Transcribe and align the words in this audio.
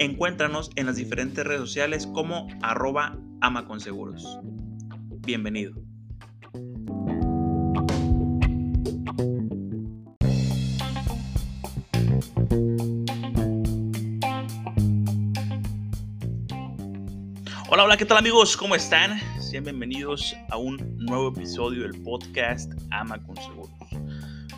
Encuéntranos 0.00 0.70
en 0.74 0.86
las 0.86 0.96
diferentes 0.96 1.44
redes 1.44 1.60
sociales 1.60 2.08
como 2.08 2.48
arroba 2.62 3.16
amaconseguros. 3.40 4.40
Bienvenido. 5.20 5.74
Hola, 17.68 17.84
hola, 17.84 17.96
¿qué 17.96 18.04
tal 18.04 18.18
amigos? 18.18 18.56
¿Cómo 18.56 18.74
están? 18.74 19.20
Sean 19.40 19.62
bienvenidos 19.62 20.34
a 20.50 20.56
un 20.56 20.96
nuevo 20.98 21.28
episodio 21.28 21.82
del 21.82 22.02
podcast 22.02 22.72
Ama 22.90 23.22
con 23.22 23.36
Seguros. 23.36 23.70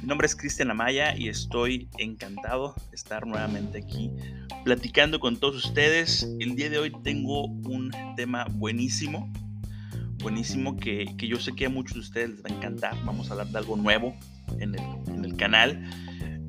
Mi 0.01 0.09
nombre 0.09 0.27
es 0.27 0.35
Cristian 0.35 0.71
Amaya 0.71 1.15
y 1.15 1.29
estoy 1.29 1.91
encantado 1.99 2.75
de 2.91 2.97
estar 2.97 3.27
nuevamente 3.27 3.79
aquí 3.79 4.11
platicando 4.67 5.21
con 5.21 5.37
todos 5.37 5.65
ustedes. 5.65 6.29
El 6.41 6.57
día 6.57 6.69
de 6.69 6.79
hoy 6.79 6.93
tengo 7.05 7.45
un 7.45 7.93
tema 8.17 8.47
buenísimo, 8.51 9.33
buenísimo 10.19 10.77
que, 10.77 11.15
yo 11.17 11.39
sé 11.39 11.53
que 11.53 11.67
a 11.67 11.71
muchos 11.71 11.95
de 11.95 12.01
ustedes 12.01 12.31
les 12.31 12.45
va 12.45 12.49
a 12.51 12.53
encantar. 12.53 12.97
Vamos 13.05 13.29
a 13.29 13.35
hablar 13.35 13.47
de 13.47 13.59
algo 13.59 13.77
nuevo 13.77 14.17
en 14.59 14.75
el, 14.75 14.83
en 15.07 15.25
el 15.25 15.37
canal. 15.37 15.89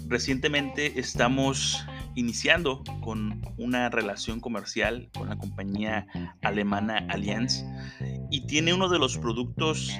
Recientemente 0.07 0.99
estamos 0.99 1.85
iniciando 2.15 2.83
con 3.01 3.39
una 3.55 3.87
relación 3.89 4.39
comercial 4.39 5.11
con 5.15 5.29
la 5.29 5.37
compañía 5.37 6.07
alemana 6.41 7.05
Allianz 7.09 7.63
y 8.31 8.47
tiene 8.47 8.73
uno 8.73 8.89
de 8.89 8.97
los 8.97 9.15
productos 9.19 9.91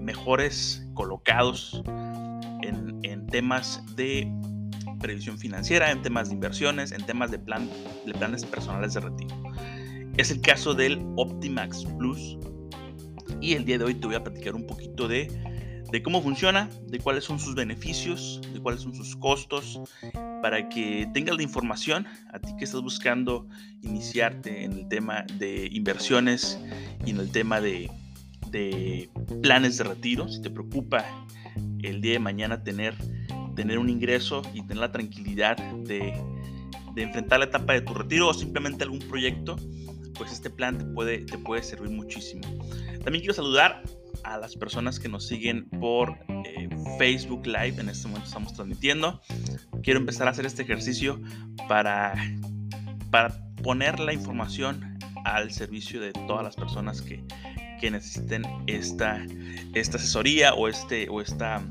mejores 0.00 0.84
colocados 0.94 1.80
en, 2.62 3.26
temas 3.28 3.82
de 3.96 4.32
previsión 4.98 5.38
financiera, 5.38 5.90
en 5.90 6.02
temas 6.02 6.28
de 6.28 6.34
inversiones, 6.34 6.92
en 6.92 7.04
temas 7.04 7.30
de, 7.30 7.38
plan, 7.38 7.68
de 8.04 8.12
planes 8.12 8.44
personales 8.44 8.94
de 8.94 9.00
retiro. 9.00 9.36
Es 10.16 10.30
el 10.30 10.40
caso 10.40 10.74
del 10.74 11.04
Optimax 11.16 11.84
Plus 11.98 12.38
y 13.40 13.54
el 13.54 13.64
día 13.64 13.78
de 13.78 13.84
hoy 13.84 13.94
te 13.94 14.06
voy 14.06 14.16
a 14.16 14.24
platicar 14.24 14.54
un 14.54 14.66
poquito 14.66 15.08
de, 15.08 15.30
de 15.92 16.02
cómo 16.02 16.22
funciona, 16.22 16.70
de 16.88 16.98
cuáles 16.98 17.24
son 17.24 17.38
sus 17.38 17.54
beneficios, 17.54 18.40
de 18.52 18.60
cuáles 18.60 18.80
son 18.80 18.94
sus 18.94 19.14
costos, 19.16 19.80
para 20.42 20.68
que 20.68 21.08
tengas 21.12 21.36
la 21.36 21.42
información 21.42 22.06
a 22.32 22.38
ti 22.38 22.54
que 22.58 22.64
estás 22.64 22.80
buscando 22.82 23.48
iniciarte 23.82 24.64
en 24.64 24.72
el 24.72 24.88
tema 24.88 25.24
de 25.38 25.68
inversiones 25.72 26.58
y 27.04 27.10
en 27.10 27.18
el 27.18 27.30
tema 27.30 27.60
de, 27.60 27.90
de 28.50 29.10
planes 29.42 29.78
de 29.78 29.84
retiro, 29.84 30.28
si 30.28 30.40
te 30.40 30.50
preocupa 30.50 31.04
el 31.82 32.00
día 32.00 32.12
de 32.12 32.18
mañana 32.18 32.62
tener, 32.62 32.94
tener 33.56 33.78
un 33.78 33.90
ingreso 33.90 34.42
y 34.54 34.62
tener 34.62 34.76
la 34.76 34.92
tranquilidad 34.92 35.56
de, 35.56 36.14
enfrentar 36.94 37.40
la 37.40 37.46
etapa 37.46 37.72
de 37.72 37.80
tu 37.80 37.92
retiro 37.92 38.28
o 38.28 38.34
simplemente 38.34 38.84
algún 38.84 39.00
proyecto, 39.00 39.56
pues 40.16 40.32
este 40.32 40.48
plan 40.48 40.78
te 40.78 40.84
puede, 40.84 41.18
te 41.18 41.36
puede 41.36 41.62
servir 41.62 41.90
muchísimo. 41.90 42.42
También 43.02 43.20
quiero 43.20 43.34
saludar 43.34 43.82
a 44.24 44.38
las 44.38 44.56
personas 44.56 44.98
que 44.98 45.08
nos 45.08 45.26
siguen 45.26 45.68
por 45.68 46.16
eh, 46.44 46.68
Facebook 46.98 47.46
Live. 47.46 47.80
En 47.80 47.88
este 47.88 48.08
momento 48.08 48.28
estamos 48.28 48.54
transmitiendo. 48.54 49.20
Quiero 49.82 50.00
empezar 50.00 50.26
a 50.26 50.30
hacer 50.30 50.46
este 50.46 50.62
ejercicio 50.62 51.20
para, 51.68 52.14
para 53.10 53.36
poner 53.62 54.00
la 54.00 54.12
información 54.12 54.98
al 55.24 55.52
servicio 55.52 56.00
de 56.00 56.12
todas 56.12 56.44
las 56.44 56.56
personas 56.56 57.02
que, 57.02 57.22
que 57.80 57.90
necesiten 57.90 58.44
esta, 58.66 59.24
esta 59.74 59.96
asesoría 59.98 60.54
o, 60.54 60.68
este, 60.68 61.08
o, 61.08 61.20
esta, 61.20 61.62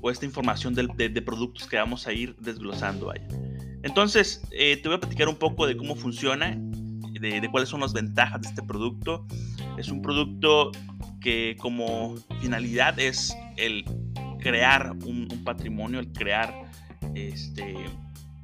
o 0.00 0.10
esta 0.10 0.24
información 0.24 0.74
de, 0.74 1.22
productos 1.22 1.66
que 1.66 1.76
vamos 1.76 2.06
a 2.06 2.12
ir 2.12 2.36
desglosando. 2.36 3.10
ahí. 3.10 3.20
Entonces, 3.82 4.42
eh, 4.50 4.76
te 4.76 4.88
voy 4.88 4.96
a 4.96 5.00
platicar 5.00 5.28
un 5.28 5.36
poco 5.36 5.66
de 5.66 5.76
cómo 5.76 5.94
funciona, 5.94 6.56
de, 7.20 7.48
cuáles 7.50 7.68
son 7.68 7.80
las 7.80 7.92
ventajas 7.92 8.42
de 8.42 8.48
este 8.48 8.62
producto. 8.62 9.26
Es 9.78 9.88
un 9.88 10.02
producto 10.02 10.72
que 11.20 11.56
como 11.58 12.16
finalidad 12.40 12.98
es 12.98 13.36
el 13.56 13.84
crear 14.40 14.92
un, 15.04 15.28
patrimonio, 15.44 16.00
el 16.00 16.12
crear 16.12 16.70
este, 17.14 17.74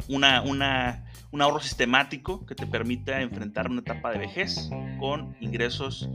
una, 0.09 0.43
una, 0.43 1.05
un 1.31 1.43
ahorro 1.43 1.61
sistemático 1.61 2.45
que 2.45 2.55
te 2.55 2.67
permita 2.67 3.21
enfrentar 3.23 3.71
una 3.71 3.81
etapa 3.81 4.13
de 4.13 4.19
vejez 4.19 4.69
con 4.99 5.35
ingresos 5.41 6.09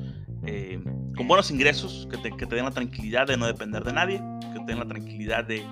eh, 0.46 0.79
con 1.16 1.28
buenos 1.28 1.52
ingresos, 1.52 2.08
que 2.09 2.18
te, 2.18 2.31
que 2.35 2.46
te, 2.46 2.56
den 2.56 2.66
la 2.66 2.72
tranquilidad 2.72 3.28
de 3.28 3.38
no 3.38 3.46
depender 3.46 3.84
de 3.84 3.94
nadie, 3.94 4.22
la 4.79 4.87
tranquilidad 4.87 5.45
de, 5.45 5.63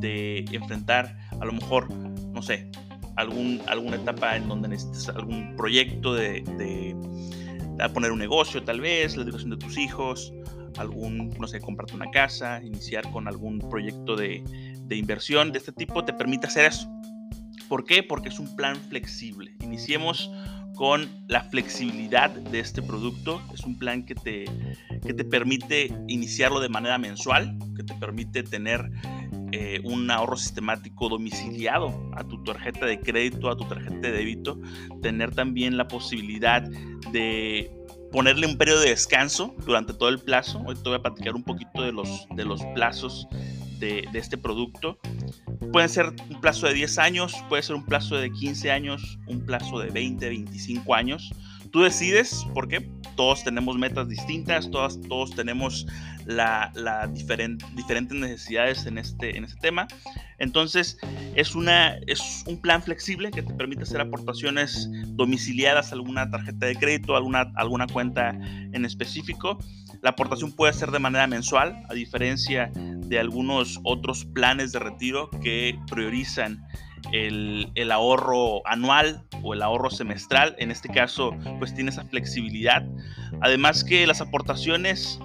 de 0.00 0.44
enfrentar 0.52 1.16
a 1.40 1.44
lo 1.44 1.52
mejor, 1.52 1.90
no 1.92 2.42
sé, 2.42 2.70
algún, 3.16 3.60
alguna 3.66 3.96
etapa 3.96 4.36
en 4.36 4.48
donde 4.48 4.68
necesites 4.68 5.08
algún 5.08 5.56
proyecto 5.56 6.14
de, 6.14 6.42
de, 6.56 6.94
de, 7.76 7.88
poner 7.90 8.12
un 8.12 8.18
negocio 8.18 8.62
tal 8.62 8.80
vez, 8.80 9.16
la 9.16 9.24
educación 9.24 9.50
de 9.50 9.56
tus 9.56 9.78
hijos, 9.78 10.32
algún, 10.78 11.30
no 11.38 11.46
sé, 11.46 11.60
comprarte 11.60 11.94
una 11.94 12.10
casa, 12.10 12.62
iniciar 12.62 13.10
con 13.10 13.26
algún 13.26 13.58
proyecto 13.58 14.16
de, 14.16 14.44
de 14.82 14.96
inversión 14.96 15.52
de 15.52 15.58
este 15.58 15.72
tipo, 15.72 16.04
te 16.04 16.12
permite 16.12 16.46
hacer 16.46 16.66
eso. 16.66 16.90
¿Por 17.68 17.84
qué? 17.84 18.02
Porque 18.02 18.28
es 18.28 18.38
un 18.38 18.54
plan 18.54 18.76
flexible. 18.76 19.56
Iniciemos 19.60 20.30
con 20.76 21.08
la 21.26 21.40
flexibilidad 21.40 22.30
de 22.30 22.60
este 22.60 22.82
producto. 22.82 23.42
Es 23.52 23.64
un 23.64 23.78
plan 23.78 24.04
que 24.04 24.14
te, 24.14 24.44
que 25.04 25.14
te 25.14 25.24
permite 25.24 25.92
iniciarlo 26.06 26.60
de 26.60 26.68
manera 26.68 26.98
mensual, 26.98 27.58
que 27.74 27.82
te 27.82 27.94
permite 27.94 28.42
tener 28.42 28.90
eh, 29.52 29.80
un 29.84 30.10
ahorro 30.10 30.36
sistemático 30.36 31.08
domiciliado 31.08 32.10
a 32.14 32.24
tu 32.24 32.44
tarjeta 32.44 32.86
de 32.86 33.00
crédito, 33.00 33.50
a 33.50 33.56
tu 33.56 33.64
tarjeta 33.64 33.96
de 33.96 34.12
débito, 34.12 34.60
tener 35.02 35.34
también 35.34 35.76
la 35.76 35.88
posibilidad 35.88 36.62
de 37.10 37.70
ponerle 38.12 38.46
un 38.46 38.58
periodo 38.58 38.80
de 38.80 38.90
descanso 38.90 39.54
durante 39.64 39.94
todo 39.94 40.10
el 40.10 40.18
plazo. 40.18 40.62
Hoy 40.66 40.74
te 40.74 40.82
voy 40.82 40.94
a 40.94 41.02
platicar 41.02 41.34
un 41.34 41.42
poquito 41.42 41.82
de 41.82 41.92
los, 41.92 42.26
de 42.34 42.44
los 42.44 42.62
plazos 42.74 43.26
de, 43.78 44.06
de 44.12 44.18
este 44.18 44.36
producto 44.36 44.98
Puede 45.72 45.88
ser 45.88 46.14
un 46.30 46.40
plazo 46.40 46.66
de 46.66 46.74
10 46.74 46.98
años, 46.98 47.34
puede 47.48 47.62
ser 47.62 47.76
un 47.76 47.84
plazo 47.84 48.16
de 48.16 48.30
15 48.30 48.70
años, 48.70 49.18
un 49.26 49.44
plazo 49.44 49.78
de 49.78 49.90
20, 49.90 50.28
25 50.28 50.94
años. 50.94 51.30
Tú 51.76 51.82
decides, 51.82 52.46
porque 52.54 52.88
todos 53.16 53.44
tenemos 53.44 53.76
metas 53.76 54.08
distintas, 54.08 54.70
todas, 54.70 54.98
todos 55.10 55.36
tenemos 55.36 55.86
la, 56.24 56.72
diferentes 57.74 58.18
necesidades 58.18 58.86
en 58.86 58.96
este, 58.96 59.36
en 59.36 59.44
este 59.44 59.60
tema. 59.60 59.86
Entonces, 60.38 60.96
es, 61.34 61.54
una, 61.54 61.98
es 62.06 62.44
un 62.46 62.62
plan 62.62 62.82
flexible 62.82 63.30
que 63.30 63.42
te 63.42 63.52
permite 63.52 63.82
hacer 63.82 64.00
aportaciones 64.00 64.88
domiciliadas 65.08 65.92
a 65.92 65.96
alguna 65.96 66.30
tarjeta 66.30 66.64
de 66.64 66.76
crédito, 66.76 67.14
alguna, 67.14 67.52
alguna 67.56 67.86
cuenta 67.86 68.30
en 68.30 68.86
específico. 68.86 69.58
La 70.00 70.10
aportación 70.10 70.52
puede 70.52 70.72
ser 70.72 70.90
de 70.92 70.98
manera 70.98 71.26
mensual, 71.26 71.84
a 71.90 71.92
diferencia 71.92 72.70
de 72.74 73.18
algunos 73.18 73.80
otros 73.82 74.24
planes 74.24 74.72
de 74.72 74.78
retiro 74.78 75.28
que 75.42 75.78
priorizan 75.90 76.66
el, 77.12 77.70
el, 77.74 77.92
ahorro 77.92 78.66
anual 78.66 79.22
o 79.42 79.54
el 79.54 79.62
ahorro 79.62 79.90
semestral. 79.90 80.54
En 80.58 80.70
este 80.70 80.88
caso, 80.88 81.32
pues 81.58 81.74
tiene 81.74 81.90
esa 81.90 82.04
flexibilidad. 82.04 82.86
Además 83.40 83.84
que 83.84 84.06
las 84.06 84.20
aportaciones 84.20 85.20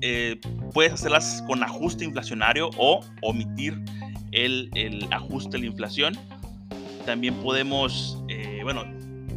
eh, 0.00 0.40
puedes 0.72 0.92
hacerlas 0.92 1.42
con 1.46 1.62
ajuste 1.62 2.04
inflacionario 2.04 2.70
o 2.76 3.00
omitir 3.22 3.78
el, 4.32 4.70
el 4.74 5.12
ajuste 5.12 5.56
de 5.56 5.60
la 5.60 5.66
inflación. 5.66 6.18
También 7.06 7.34
podemos, 7.36 8.22
eh, 8.28 8.60
bueno, 8.62 8.84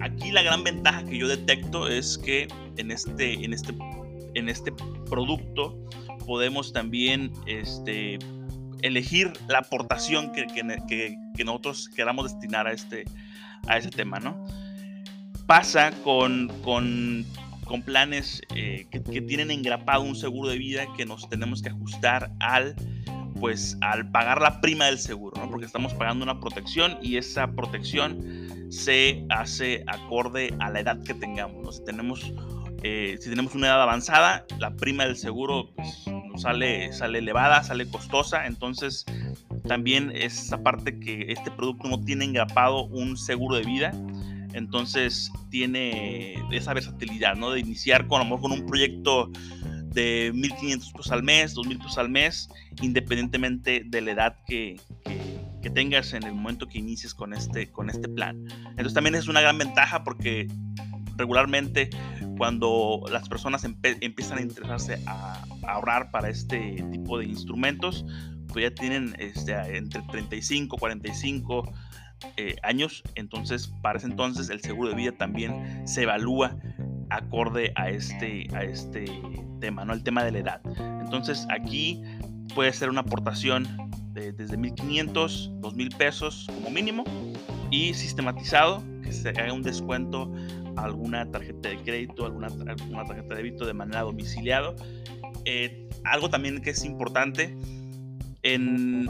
aquí 0.02 0.32
la 0.32 0.44
gran 0.44 0.64
ventaja 0.64 1.04
que 1.06 1.18
yo 1.18 1.28
detecto 1.28 1.88
es 1.88 2.18
que 2.18 2.48
en 2.78 2.92
este, 2.92 3.34
en 3.34 3.54
este 3.54 3.74
en 4.36 4.50
este 4.50 4.72
producto 5.10 5.76
podemos 6.26 6.72
también 6.72 7.32
este, 7.48 8.20
elegir 8.86 9.34
la 9.48 9.60
aportación 9.60 10.32
que, 10.32 10.46
que, 10.46 11.44
nosotros 11.44 11.90
queramos 11.90 12.32
destinar 12.32 12.68
a 12.68 12.72
este, 12.72 13.06
a 13.68 13.78
ese 13.78 13.90
tema, 13.90 14.20
¿no? 14.20 14.46
Pasa 15.48 15.92
con, 16.04 16.50
con, 16.64 17.26
con 17.66 17.82
planes 17.82 18.42
eh, 18.56 18.88
que, 18.92 19.00
tienen 19.00 19.50
engrapado 19.50 20.04
un 20.04 20.16
seguro 20.16 20.50
de 20.50 20.58
vida 20.58 20.86
que 20.96 21.06
nos 21.06 21.28
tenemos 21.30 21.62
que 21.62 21.70
ajustar 21.70 22.32
al 22.40 22.76
pues 23.40 23.78
al 23.82 24.10
pagar 24.12 24.42
la 24.42 24.62
prima 24.62 24.86
del 24.86 24.98
seguro, 24.98 25.42
¿no? 25.42 25.50
Porque 25.50 25.66
estamos 25.66 25.94
pagando 25.94 26.24
una 26.24 26.40
protección 26.40 26.98
y 27.02 27.18
esa 27.18 27.52
protección 27.52 28.72
se 28.72 29.26
hace 29.30 29.84
acorde 29.88 30.56
a 30.60 30.70
la 30.70 30.80
edad 30.80 31.04
que 31.04 31.14
tengamos, 31.14 31.62
¿no? 31.62 31.72
Si 31.74 31.84
tenemos, 31.84 32.32
eh, 32.88 33.18
si 33.20 33.32
tenemos 33.32 33.56
una 33.56 33.66
edad 33.66 33.82
avanzada, 33.82 34.46
la 34.60 34.76
prima 34.76 35.08
del 35.08 35.18
seguro 35.18 35.72
pues, 35.76 36.06
sale, 36.38 36.94
sale 36.94 37.18
elevada, 37.18 37.64
sale 37.64 37.88
costosa, 37.88 38.46
entonces 38.46 39.06
también 39.68 40.12
es 40.14 40.40
esa 40.40 40.62
parte 40.62 41.00
que 41.00 41.26
este 41.30 41.50
producto 41.50 41.88
no 41.88 42.00
tiene 42.02 42.26
engrapado 42.26 42.86
un 42.86 43.18
seguro 43.18 43.56
de 43.56 43.64
vida, 43.64 43.92
entonces 44.54 45.32
tiene 45.50 46.36
esa 46.52 46.76
versatilidad, 46.76 47.36
¿no? 47.36 47.50
De 47.50 47.60
iniciar 47.60 48.06
con, 48.06 48.22
a 48.22 48.24
lo 48.24 48.30
mejor 48.30 48.52
con 48.52 48.52
un 48.52 48.68
proyecto 48.68 49.32
de 49.88 50.32
1.500 50.36 50.92
pesos 50.92 51.12
al 51.12 51.24
mes, 51.24 51.56
2.000 51.56 51.78
pesos 51.80 51.98
al 51.98 52.10
mes, 52.10 52.50
independientemente 52.84 53.82
de 53.84 54.02
la 54.02 54.12
edad 54.12 54.38
que, 54.46 54.80
que, 55.64 55.72
tengas 55.72 56.14
en 56.14 56.22
el 56.22 56.36
momento 56.36 56.68
que 56.68 56.78
inicies 56.78 57.16
con 57.16 57.34
este, 57.34 57.72
con 57.72 57.90
este 57.90 58.08
plan. 58.08 58.46
Entonces 58.70 58.94
también 58.94 59.16
es 59.16 59.28
una 59.28 59.42
gran 59.42 59.58
ventaja 59.58 60.04
porque 60.04 60.48
regularmente 61.18 61.90
cuando 62.38 63.04
las 63.12 63.30
personas 63.30 63.64
empiezan 63.64 64.38
a 64.38 64.42
interesarse 64.42 65.02
a, 65.06 65.44
ahorrar 65.68 66.12
para 66.12 66.30
este 66.30 66.84
tipo 66.92 67.18
de 67.20 67.26
instrumentos, 67.26 68.06
pues 68.48 68.64
ya 68.64 68.76
tienen 68.76 69.16
este, 69.20 69.54
entre 69.76 70.02
35, 70.04 70.78
45 70.78 71.74
eh, 72.38 72.56
años, 72.64 73.04
entonces 73.16 73.68
para 73.82 73.98
ese 73.98 74.08
entonces 74.08 74.50
el 74.50 74.62
seguro 74.62 74.90
de 74.90 74.96
vida 74.96 75.12
también 75.12 75.88
se 75.88 76.04
evalúa 76.04 76.58
acorde 77.10 77.72
a 77.76 77.90
este, 77.90 78.48
a 78.54 78.64
este 78.64 79.06
tema, 79.60 79.86
¿no? 79.86 79.94
El 79.94 80.04
tema 80.04 80.24
de 80.24 80.32
la 80.32 80.40
edad. 80.40 80.62
Entonces 81.02 81.46
aquí 81.50 82.02
puede 82.54 82.72
ser 82.74 82.90
una 82.90 83.02
aportación 83.02 83.68
de, 84.14 84.32
desde 84.32 84.58
1.500, 84.58 85.60
2.000 85.60 85.98
pesos 85.98 86.48
como 86.54 86.70
mínimo 86.70 87.04
y 87.70 87.94
sistematizado, 87.94 88.84
que 89.04 89.12
se 89.12 89.30
haga 89.30 89.54
un 89.54 89.62
descuento 89.62 90.24
a 90.24 90.45
alguna 90.86 91.30
tarjeta 91.32 91.70
de 91.70 91.78
crédito, 91.78 92.26
alguna, 92.26 92.48
alguna 92.48 93.06
tarjeta 93.06 93.30
de 93.30 93.36
débito 93.36 93.66
de 93.66 93.74
manera 93.74 94.02
domiciliado. 94.02 94.76
Eh, 95.46 95.90
algo 96.04 96.30
también 96.30 96.62
que 96.62 96.72
es 96.72 96.84
importante, 96.86 97.56
en, 98.44 99.10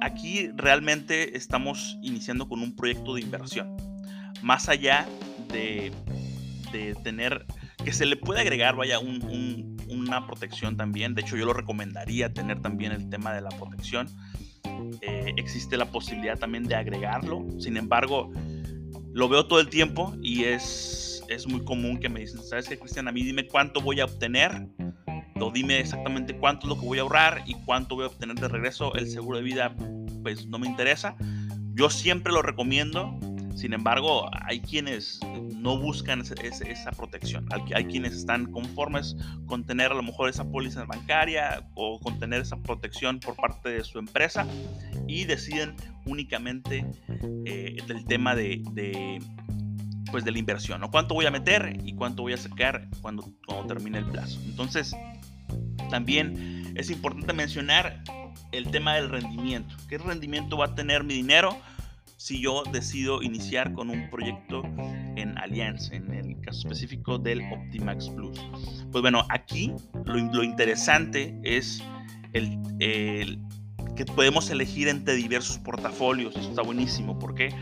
aquí 0.00 0.50
realmente 0.54 1.36
estamos 1.36 1.98
iniciando 2.02 2.48
con 2.48 2.60
un 2.60 2.76
proyecto 2.76 3.14
de 3.14 3.22
inversión. 3.22 3.76
Más 4.42 4.68
allá 4.68 5.06
de 5.52 5.92
de 6.72 6.94
tener, 7.02 7.46
que 7.84 7.92
se 7.92 8.06
le 8.06 8.16
puede 8.16 8.40
agregar, 8.40 8.76
vaya, 8.76 8.98
una 8.98 10.26
protección 10.26 10.76
también. 10.76 11.14
De 11.14 11.22
hecho, 11.22 11.36
yo 11.36 11.46
lo 11.46 11.52
recomendaría 11.52 12.32
tener 12.32 12.60
también 12.60 12.92
el 12.92 13.08
tema 13.08 13.32
de 13.32 13.40
la 13.40 13.50
protección. 13.50 14.08
Eh, 15.02 15.32
existe 15.36 15.76
la 15.76 15.86
posibilidad 15.86 16.38
también 16.38 16.64
de 16.64 16.74
agregarlo. 16.74 17.46
Sin 17.58 17.76
embargo, 17.76 18.32
lo 19.12 19.28
veo 19.28 19.46
todo 19.46 19.60
el 19.60 19.68
tiempo 19.68 20.14
y 20.22 20.44
es, 20.44 21.22
es 21.28 21.46
muy 21.46 21.64
común 21.64 21.98
que 21.98 22.08
me 22.08 22.20
dicen, 22.20 22.42
¿sabes 22.42 22.68
qué, 22.68 22.78
Cristian? 22.78 23.08
A 23.08 23.12
mí 23.12 23.22
dime 23.22 23.46
cuánto 23.46 23.80
voy 23.80 24.00
a 24.00 24.04
obtener 24.04 24.68
o 25.40 25.50
dime 25.50 25.80
exactamente 25.80 26.36
cuánto 26.36 26.66
es 26.66 26.68
lo 26.68 26.80
que 26.80 26.86
voy 26.86 26.98
a 26.98 27.02
ahorrar 27.02 27.42
y 27.46 27.54
cuánto 27.64 27.94
voy 27.94 28.04
a 28.04 28.08
obtener 28.08 28.36
de 28.36 28.48
regreso. 28.48 28.94
El 28.94 29.08
seguro 29.08 29.38
de 29.38 29.44
vida, 29.44 29.74
pues 30.22 30.46
no 30.46 30.58
me 30.58 30.66
interesa. 30.66 31.16
Yo 31.74 31.90
siempre 31.90 32.32
lo 32.32 32.42
recomiendo 32.42 33.18
sin 33.54 33.72
embargo, 33.72 34.30
hay 34.46 34.60
quienes 34.60 35.20
no 35.54 35.78
buscan 35.78 36.22
esa 36.22 36.90
protección. 36.92 37.46
Hay 37.74 37.84
quienes 37.84 38.14
están 38.14 38.50
conformes 38.50 39.16
con 39.46 39.64
tener 39.64 39.92
a 39.92 39.94
lo 39.94 40.02
mejor 40.02 40.28
esa 40.28 40.44
póliza 40.44 40.84
bancaria 40.84 41.68
o 41.74 42.00
con 42.00 42.18
tener 42.18 42.40
esa 42.40 42.56
protección 42.56 43.20
por 43.20 43.36
parte 43.36 43.70
de 43.70 43.84
su 43.84 43.98
empresa 43.98 44.46
y 45.06 45.24
deciden 45.24 45.74
únicamente 46.06 46.86
eh, 47.44 47.76
del 47.86 48.04
tema 48.06 48.34
de, 48.34 49.20
pues 50.10 50.24
de 50.24 50.32
la 50.32 50.38
inversión. 50.38 50.80
¿Cuánto 50.90 51.14
voy 51.14 51.26
a 51.26 51.30
meter 51.30 51.78
y 51.84 51.94
cuánto 51.94 52.22
voy 52.22 52.32
a 52.32 52.38
sacar 52.38 52.88
cuando, 53.02 53.24
cuando 53.46 53.66
termine 53.66 53.98
el 53.98 54.06
plazo? 54.06 54.40
Entonces, 54.44 54.94
también 55.90 56.72
es 56.76 56.90
importante 56.90 57.32
mencionar 57.32 58.02
el 58.52 58.70
tema 58.70 58.94
del 58.94 59.08
rendimiento. 59.08 59.74
¿Qué 59.88 59.98
rendimiento 59.98 60.56
va 60.56 60.66
a 60.66 60.74
tener 60.74 61.04
mi 61.04 61.14
dinero? 61.14 61.56
Si 62.20 62.38
yo 62.38 62.64
decido 62.70 63.22
iniciar 63.22 63.72
con 63.72 63.88
un 63.88 64.10
proyecto 64.10 64.62
en 65.16 65.38
Allianz, 65.38 65.90
en 65.90 66.12
el 66.12 66.38
caso 66.42 66.68
específico 66.68 67.16
del 67.16 67.40
Optimax 67.50 68.10
Plus. 68.10 68.38
Pues 68.92 69.00
bueno, 69.00 69.24
aquí 69.30 69.72
lo, 70.04 70.44
interesante 70.44 71.34
es 71.42 71.82
el, 72.34 73.38
que 73.96 74.04
podemos 74.04 74.50
elegir 74.50 74.88
entre 74.88 75.14
diversos 75.14 75.56
portafolios. 75.60 76.36
Eso 76.36 76.50
está 76.50 76.60
buenísimo. 76.60 77.18
¿Por 77.18 77.34
qué? 77.34 77.54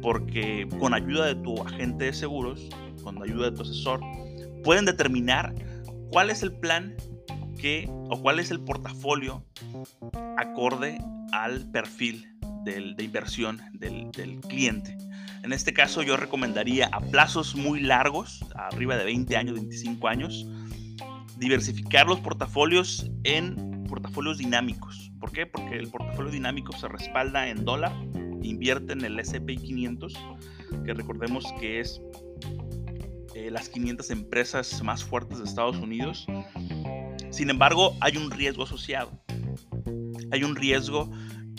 Porque 0.00 0.68
con 0.78 0.94
ayuda 0.94 1.26
de 1.26 1.34
tu 1.34 1.60
agente 1.60 2.04
de 2.04 2.12
seguros, 2.12 2.68
con 3.02 3.20
ayuda 3.20 3.50
de 3.50 3.56
tu 3.56 3.62
asesor, 3.62 3.98
pueden 4.62 4.84
determinar 4.84 5.52
cuál 6.12 6.30
es 6.30 6.44
el 6.44 6.52
plan 6.52 6.94
o 8.10 8.20
cuál 8.22 8.38
es 8.38 8.50
el 8.50 8.60
portafolio 8.60 9.44
acorde 10.36 10.98
al 11.32 11.68
perfil 11.70 12.38
de 12.64 13.02
inversión 13.02 13.60
del, 13.72 14.10
cliente. 14.48 14.96
En 15.42 15.52
este 15.52 15.72
caso 15.72 16.02
yo 16.02 16.16
recomendaría 16.16 16.88
a 16.92 17.00
plazos 17.00 17.56
muy 17.56 17.80
largos, 17.80 18.44
arriba 18.54 18.96
de 18.96 19.04
20 19.04 19.36
años, 19.36 19.54
25 19.54 20.08
años, 20.08 20.46
diversificar 21.38 22.06
los 22.06 22.20
portafolios 22.20 23.10
en 23.24 23.84
portafolios 23.88 24.38
dinámicos. 24.38 25.10
¿Por 25.18 25.32
qué? 25.32 25.46
Porque 25.46 25.76
el 25.76 25.88
portafolio 25.88 26.30
dinámico 26.30 26.72
se 26.76 26.88
respalda 26.88 27.48
en 27.48 27.64
dólar, 27.64 27.92
invierte 28.42 28.92
en 28.92 29.04
el 29.04 29.18
S&P 29.18 29.56
500, 29.56 30.14
que 30.84 30.94
recordemos 30.94 31.44
que 31.58 31.80
es 31.80 32.00
eh, 33.34 33.50
las 33.50 33.68
500 33.68 34.10
empresas 34.10 34.82
más 34.82 35.04
fuertes 35.04 35.38
de 35.38 35.44
Estados 35.44 35.76
Unidos. 35.76 36.26
Sin 37.38 37.50
embargo, 37.50 37.96
hay 38.00 38.16
un 38.16 38.32
riesgo 38.32 38.64
asociado. 38.64 39.12
Hay 40.32 40.42
un 40.42 40.56
riesgo 40.56 41.08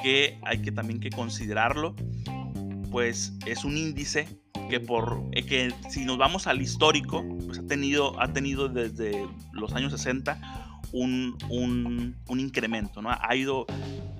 que 0.03 0.37
hay 0.43 0.61
que 0.61 0.73
también 0.73 0.99
que 0.99 1.09
considerarlo, 1.09 1.95
pues 2.91 3.31
es 3.45 3.63
un 3.63 3.77
índice 3.77 4.27
que 4.69 4.81
por 4.81 5.23
eh, 5.31 5.45
que 5.45 5.73
si 5.89 6.03
nos 6.03 6.17
vamos 6.17 6.47
al 6.47 6.61
histórico, 6.61 7.23
pues 7.45 7.59
ha 7.59 7.65
tenido, 7.65 8.21
ha 8.21 8.33
tenido 8.33 8.67
desde 8.67 9.25
los 9.53 9.71
años 9.71 9.93
60 9.93 10.81
un, 10.91 11.37
un, 11.47 12.17
un, 12.27 12.39
incremento, 12.41 13.01
¿no? 13.01 13.11
Ha 13.11 13.35
ido, 13.37 13.65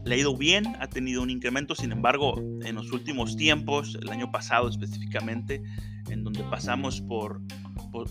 le 0.05 0.15
ha 0.15 0.17
ido 0.17 0.37
bien, 0.37 0.77
ha 0.79 0.87
tenido 0.87 1.21
un 1.21 1.29
incremento, 1.29 1.75
sin 1.75 1.91
embargo, 1.91 2.41
en 2.63 2.75
los 2.75 2.89
últimos 2.93 3.35
tiempos, 3.35 3.97
el 4.01 4.07
año 4.07 4.31
pasado 4.31 4.69
específicamente, 4.69 5.61
en 6.09 6.23
donde 6.23 6.41
pasamos 6.43 7.01
por, 7.01 7.41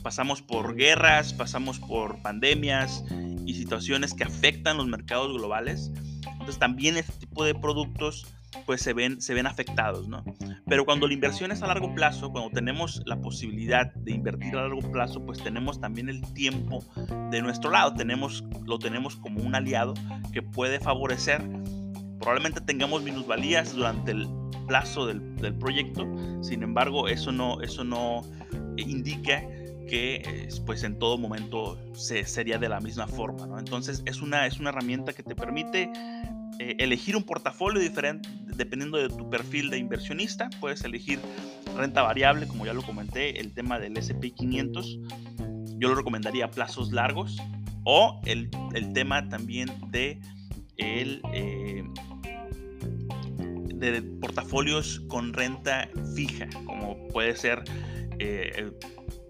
pasamos 0.02 0.42
por 0.42 0.74
guerras, 0.74 1.32
pasamos 1.32 1.78
por 1.78 2.20
pandemias 2.20 3.02
y 3.48 3.54
situaciones 3.54 4.12
que 4.12 4.24
afectan 4.24 4.76
los 4.76 4.86
mercados 4.86 5.32
globales, 5.32 5.90
entonces 6.32 6.58
también 6.58 6.98
este 6.98 7.12
tipo 7.12 7.44
de 7.44 7.54
productos 7.54 8.26
pues 8.66 8.82
se 8.82 8.92
ven, 8.92 9.22
se 9.22 9.32
ven 9.32 9.46
afectados, 9.46 10.06
¿no? 10.06 10.22
Pero 10.66 10.84
cuando 10.84 11.06
la 11.06 11.14
inversión 11.14 11.50
es 11.50 11.62
a 11.62 11.66
largo 11.66 11.94
plazo, 11.94 12.30
cuando 12.30 12.50
tenemos 12.50 13.02
la 13.06 13.20
posibilidad 13.20 13.92
de 13.94 14.12
invertir 14.12 14.54
a 14.54 14.68
largo 14.68 14.80
plazo, 14.92 15.24
pues 15.24 15.42
tenemos 15.42 15.80
también 15.80 16.10
el 16.10 16.20
tiempo 16.34 16.84
de 17.30 17.40
nuestro 17.40 17.70
lado, 17.70 17.94
tenemos, 17.94 18.44
lo 18.66 18.78
tenemos 18.78 19.16
como 19.16 19.42
un 19.42 19.54
aliado 19.54 19.94
que 20.32 20.42
puede 20.42 20.78
favorecer. 20.78 21.42
Probablemente 22.18 22.60
tengamos 22.60 23.02
minusvalías 23.02 23.74
durante 23.74 24.12
el 24.12 24.28
plazo 24.66 25.06
del, 25.06 25.36
del 25.36 25.54
proyecto, 25.54 26.06
sin 26.42 26.62
embargo, 26.62 27.08
eso 27.08 27.32
no, 27.32 27.62
eso 27.62 27.82
no 27.82 28.22
indica 28.76 29.42
que 29.88 30.48
pues 30.64 30.84
en 30.84 30.98
todo 30.98 31.18
momento 31.18 31.76
se, 31.94 32.24
sería 32.24 32.58
de 32.58 32.68
la 32.68 32.80
misma 32.80 33.08
forma. 33.08 33.58
Entonces 33.58 34.02
es 34.06 34.22
una, 34.22 34.46
es 34.46 34.60
una 34.60 34.70
herramienta 34.70 35.12
que 35.12 35.22
te 35.24 35.34
permite 35.34 35.90
eh, 36.60 36.76
elegir 36.78 37.16
un 37.16 37.24
portafolio 37.24 37.80
diferente 37.80 38.28
dependiendo 38.44 38.98
de 38.98 39.08
tu 39.08 39.28
perfil 39.28 39.70
de 39.70 39.78
inversionista. 39.78 40.50
Puedes 40.60 40.84
elegir 40.84 41.18
renta 41.76 42.02
variable, 42.02 42.46
como 42.46 42.66
ya 42.66 42.72
lo 42.72 42.82
comenté, 42.82 43.40
el 43.40 43.52
tema 43.52 43.78
del 43.78 43.94
SP500. 43.94 45.78
Yo 45.78 45.88
lo 45.88 45.94
recomendaría 45.94 46.44
a 46.46 46.50
plazos 46.50 46.92
largos 46.92 47.36
o 47.84 48.20
el, 48.24 48.50
el 48.74 48.92
tema 48.92 49.28
también 49.28 49.70
de, 49.90 50.20
el, 50.76 51.22
eh, 51.32 51.84
de 53.74 54.02
portafolios 54.02 55.00
con 55.08 55.32
renta 55.32 55.88
fija, 56.14 56.48
como 56.66 57.08
puede 57.08 57.34
ser... 57.36 57.64
Eh, 58.18 58.72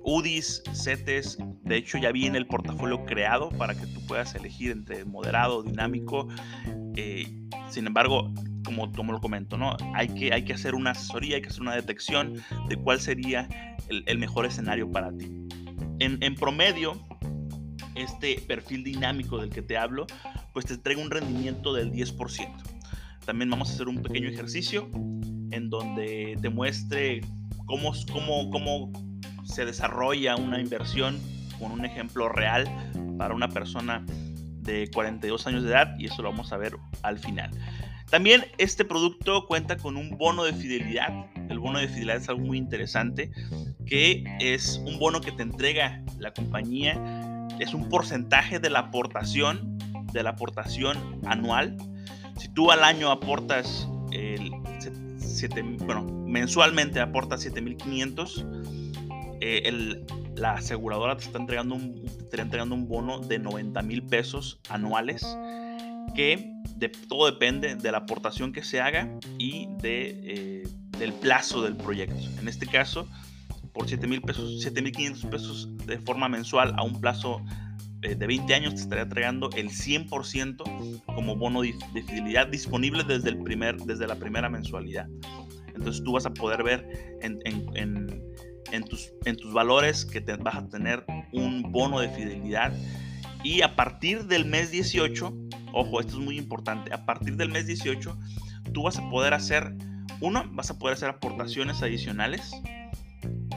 UDIs, 0.09 0.63
CETES, 0.73 1.37
de 1.65 1.77
hecho 1.77 1.99
ya 1.99 2.11
viene 2.13 2.39
el 2.39 2.47
portafolio 2.47 3.05
creado 3.05 3.51
para 3.51 3.75
que 3.75 3.87
tú 3.87 4.01
puedas 4.07 4.35
elegir 4.35 4.71
entre 4.71 5.05
moderado, 5.05 5.63
dinámico. 5.63 6.29
Eh, 6.97 7.27
sin 7.69 7.87
embargo, 7.87 8.33
como, 8.65 8.91
como 8.93 9.13
lo 9.13 9.21
comento, 9.21 9.59
¿no? 9.59 9.77
Hay 9.95 10.09
que, 10.09 10.33
hay 10.33 10.45
que 10.45 10.55
hacer 10.55 10.75
una 10.75 10.93
asesoría, 10.93 11.37
hay 11.37 11.43
que 11.43 11.49
hacer 11.49 11.61
una 11.61 11.75
detección 11.75 12.43
de 12.71 12.77
cuál 12.77 13.01
sería 13.01 13.49
el, 13.89 14.19
mejor 14.19 14.47
escenario 14.47 14.91
para 14.91 15.15
ti. 15.15 15.27
En, 15.99 16.23
en, 16.23 16.35
promedio, 16.35 16.95
este 17.95 18.41
perfil 18.41 18.85
dinámico 18.85 19.39
del 19.39 19.51
que 19.51 19.61
te 19.61 19.77
hablo, 19.77 20.07
pues 20.55 20.65
te 20.65 20.75
entrega 20.75 21.03
un 21.03 21.11
rendimiento 21.11 21.75
del 21.75 21.93
10%. 21.93 22.49
También 23.27 23.51
vamos 23.51 23.71
a 23.71 23.75
hacer 23.75 23.89
un 23.89 24.03
pequeño 24.03 24.31
ejercicio 24.31 24.89
en 25.51 25.69
donde 25.69 26.39
te 26.41 26.49
muestre 26.49 27.21
cómo, 27.67 27.93
cómo, 28.11 28.51
cómo 28.51 29.08
se 29.49 29.65
desarrolla 29.65 30.37
una 30.37 30.61
inversión 30.61 31.19
con 31.59 31.73
un 31.73 31.85
ejemplo 31.85 32.29
real 32.29 32.69
para 33.17 33.35
una 33.35 33.49
persona 33.49 34.05
de 34.61 34.91
42 34.93 35.47
años 35.47 35.63
de 35.65 35.71
edad 35.71 35.95
y 35.99 36.07
eso 36.07 36.23
lo 36.23 36.31
vamos 36.31 36.53
a 36.53 36.57
ver 36.57 36.77
al 37.03 37.19
final. 37.19 37.51
También 38.11 38.47
este 38.59 38.85
producto 38.85 39.47
cuenta 39.47 39.77
con 39.77 39.97
un 39.97 40.17
bono 40.17 40.45
de 40.45 40.53
fidelidad. 40.53 41.27
El 41.49 41.59
bono 41.59 41.79
de 41.79 41.89
fidelidad 41.89 42.17
es 42.17 42.29
algo 42.29 42.43
muy 42.43 42.57
interesante, 42.57 43.31
que 43.87 44.25
es 44.41 44.81
un 44.85 44.99
bono 44.99 45.21
que 45.21 45.33
te 45.33 45.43
entrega 45.43 46.03
la 46.19 46.33
compañía. 46.33 46.95
Es 47.59 47.75
un 47.75 47.89
porcentaje 47.89 48.61
de 48.61 48.71
la 48.71 48.79
aportación, 48.81 49.79
de 50.13 50.23
la 50.23 50.31
aportación 50.31 51.21
anual. 51.27 51.77
Si 52.39 52.49
tú 52.49 52.71
al 52.71 52.85
año 52.85 53.11
aportas 53.11 53.89
el 54.13 54.53
bueno, 55.81 56.05
mensualmente 56.27 57.01
aportas 57.01 57.43
7500, 57.43 58.45
eh, 59.41 60.05
la 60.37 60.55
aseguradora 60.55 61.17
te 61.17 61.25
está 61.25 61.39
entregando 61.39 61.75
un, 61.75 62.05
te 62.31 62.41
entregando 62.41 62.75
un 62.75 62.89
bono 62.89 63.21
de 63.21 63.39
90 63.39 63.83
mil 63.83 64.03
pesos 64.03 64.61
anuales 64.69 65.27
que 66.15 66.53
de, 66.77 66.89
todo 66.89 67.27
depende 67.27 67.75
de 67.77 67.93
la 67.93 67.99
aportación 67.99 68.53
que 68.53 68.63
se 68.63 68.81
haga 68.81 69.09
y 69.39 69.69
de, 69.81 70.21
eh, 70.25 70.69
del 70.99 71.13
plazo 71.13 71.63
del 71.63 71.77
proyecto. 71.77 72.23
En 72.41 72.49
este 72.49 72.67
caso, 72.67 73.09
por 73.73 73.89
7 73.89 74.07
mil 74.07 74.21
pesos, 74.23 74.65
7.500 74.65 75.29
pesos 75.29 75.77
de 75.87 75.99
forma 75.99 76.29
mensual 76.29 76.75
a 76.77 76.83
un 76.83 77.01
plazo 77.01 77.43
eh, 78.03 78.15
de 78.15 78.27
20 78.27 78.55
años 78.55 78.75
te 78.75 78.81
estaría 78.83 79.03
entregando 79.03 79.51
el 79.57 79.71
100% 79.71 81.03
como 81.07 81.37
bono 81.37 81.63
de, 81.63 81.75
fidelidad 82.07 82.47
disponible 82.47 83.03
desde, 83.03 83.31
el 83.31 83.39
primer, 83.39 83.77
desde 83.77 84.07
la 84.07 84.15
primera 84.15 84.49
mensualidad. 84.49 85.09
Entonces 85.75 86.03
tú 86.05 86.13
vas 86.13 86.27
a 86.27 86.31
poder 86.31 86.63
ver 86.63 87.19
en, 87.23 87.41
en, 87.45 88.18
en, 88.79 88.85
tus, 88.85 89.13
en 89.25 89.37
tus 89.37 89.53
valores 89.53 90.05
que 90.05 90.21
te, 90.21 90.37
vas 90.37 90.57
a 90.57 90.69
tener 90.69 91.05
un 91.33 91.71
bono 91.71 92.01
de 92.01 92.09
fidelidad 92.09 92.73
y 93.45 93.63
a 93.63 93.77
partir 93.77 94.25
del 94.25 94.47
mes 94.47 94.71
18 94.71 95.49
Ojo, 95.73 96.01
esto 96.01 96.19
es 96.19 96.25
muy 96.25 96.39
importante. 96.39 96.93
A 96.93 97.05
partir 97.05 97.37
del 97.37 97.51
mes 97.51 97.67
18, 97.67 98.19
tú 98.73 98.83
vas 98.83 98.99
a 98.99 99.09
poder 99.11 99.35
hacer, 99.35 99.75
uno, 100.21 100.45
vas 100.53 100.71
a 100.71 100.79
poder 100.79 100.95
hacer 100.95 101.09
aportaciones 101.09 101.83
adicionales. 101.83 102.53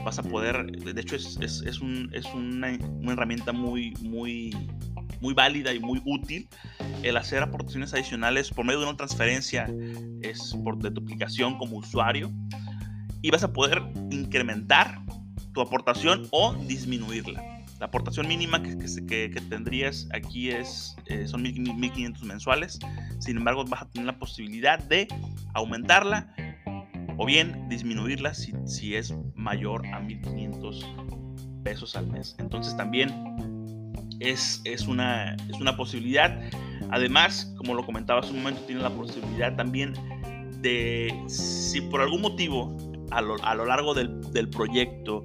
Vas 0.04 0.18
a 0.18 0.22
poder, 0.22 0.66
de 0.66 1.00
hecho 1.00 1.14
es, 1.14 1.38
es, 1.40 1.62
es, 1.62 1.80
un, 1.80 2.10
es 2.12 2.26
una, 2.34 2.76
una, 3.00 3.12
herramienta 3.12 3.52
muy, 3.52 3.94
muy, 4.00 4.50
muy 5.20 5.32
válida 5.32 5.72
y 5.72 5.78
muy 5.78 6.02
útil 6.04 6.48
el 7.04 7.16
hacer 7.16 7.42
aportaciones 7.42 7.94
adicionales 7.94 8.50
por 8.50 8.64
medio 8.64 8.80
de 8.80 8.86
una 8.86 8.96
transferencia 8.96 9.68
es 10.22 10.56
por, 10.64 10.78
de 10.78 10.90
tu 10.90 11.02
aplicación 11.02 11.56
como 11.56 11.76
usuario 11.76 12.32
y 13.20 13.30
vas 13.30 13.44
a 13.44 13.52
poder 13.52 13.80
incrementar 14.10 15.01
tu 15.52 15.60
aportación 15.60 16.26
o 16.30 16.54
disminuirla. 16.54 17.42
La 17.78 17.86
aportación 17.86 18.28
mínima 18.28 18.62
que, 18.62 18.76
que, 18.78 19.40
tendrías 19.48 20.08
aquí 20.12 20.50
es, 20.50 20.94
eh, 21.06 21.26
son 21.26 21.44
1.500 21.44 22.22
mensuales. 22.22 22.78
Sin 23.18 23.38
embargo, 23.38 23.64
vas 23.64 23.82
a 23.82 23.88
tener 23.88 24.06
la 24.06 24.18
posibilidad 24.18 24.78
de 24.78 25.08
aumentarla 25.54 26.32
o 27.18 27.26
bien 27.26 27.68
disminuirla 27.68 28.34
si, 28.34 28.52
si 28.66 28.94
es 28.94 29.12
mayor 29.34 29.84
a 29.88 30.00
1.500 30.00 31.62
pesos 31.64 31.96
al 31.96 32.06
mes. 32.06 32.36
Entonces 32.38 32.76
también 32.76 33.10
es, 34.20 34.60
es, 34.64 34.86
una, 34.86 35.34
es 35.34 35.60
una 35.60 35.76
posibilidad. 35.76 36.40
Además, 36.90 37.52
como 37.56 37.74
lo 37.74 37.84
comentaba 37.84 38.20
hace 38.20 38.30
un 38.30 38.38
momento, 38.38 38.62
tiene 38.62 38.82
la 38.82 38.90
posibilidad 38.90 39.56
también 39.56 39.94
de, 40.60 41.12
si 41.26 41.80
por 41.80 42.00
algún 42.00 42.22
motivo 42.22 42.76
a 43.12 43.20
lo, 43.20 43.36
a 43.44 43.54
lo 43.54 43.64
largo 43.64 43.94
del, 43.94 44.20
del 44.32 44.48
proyecto 44.48 45.24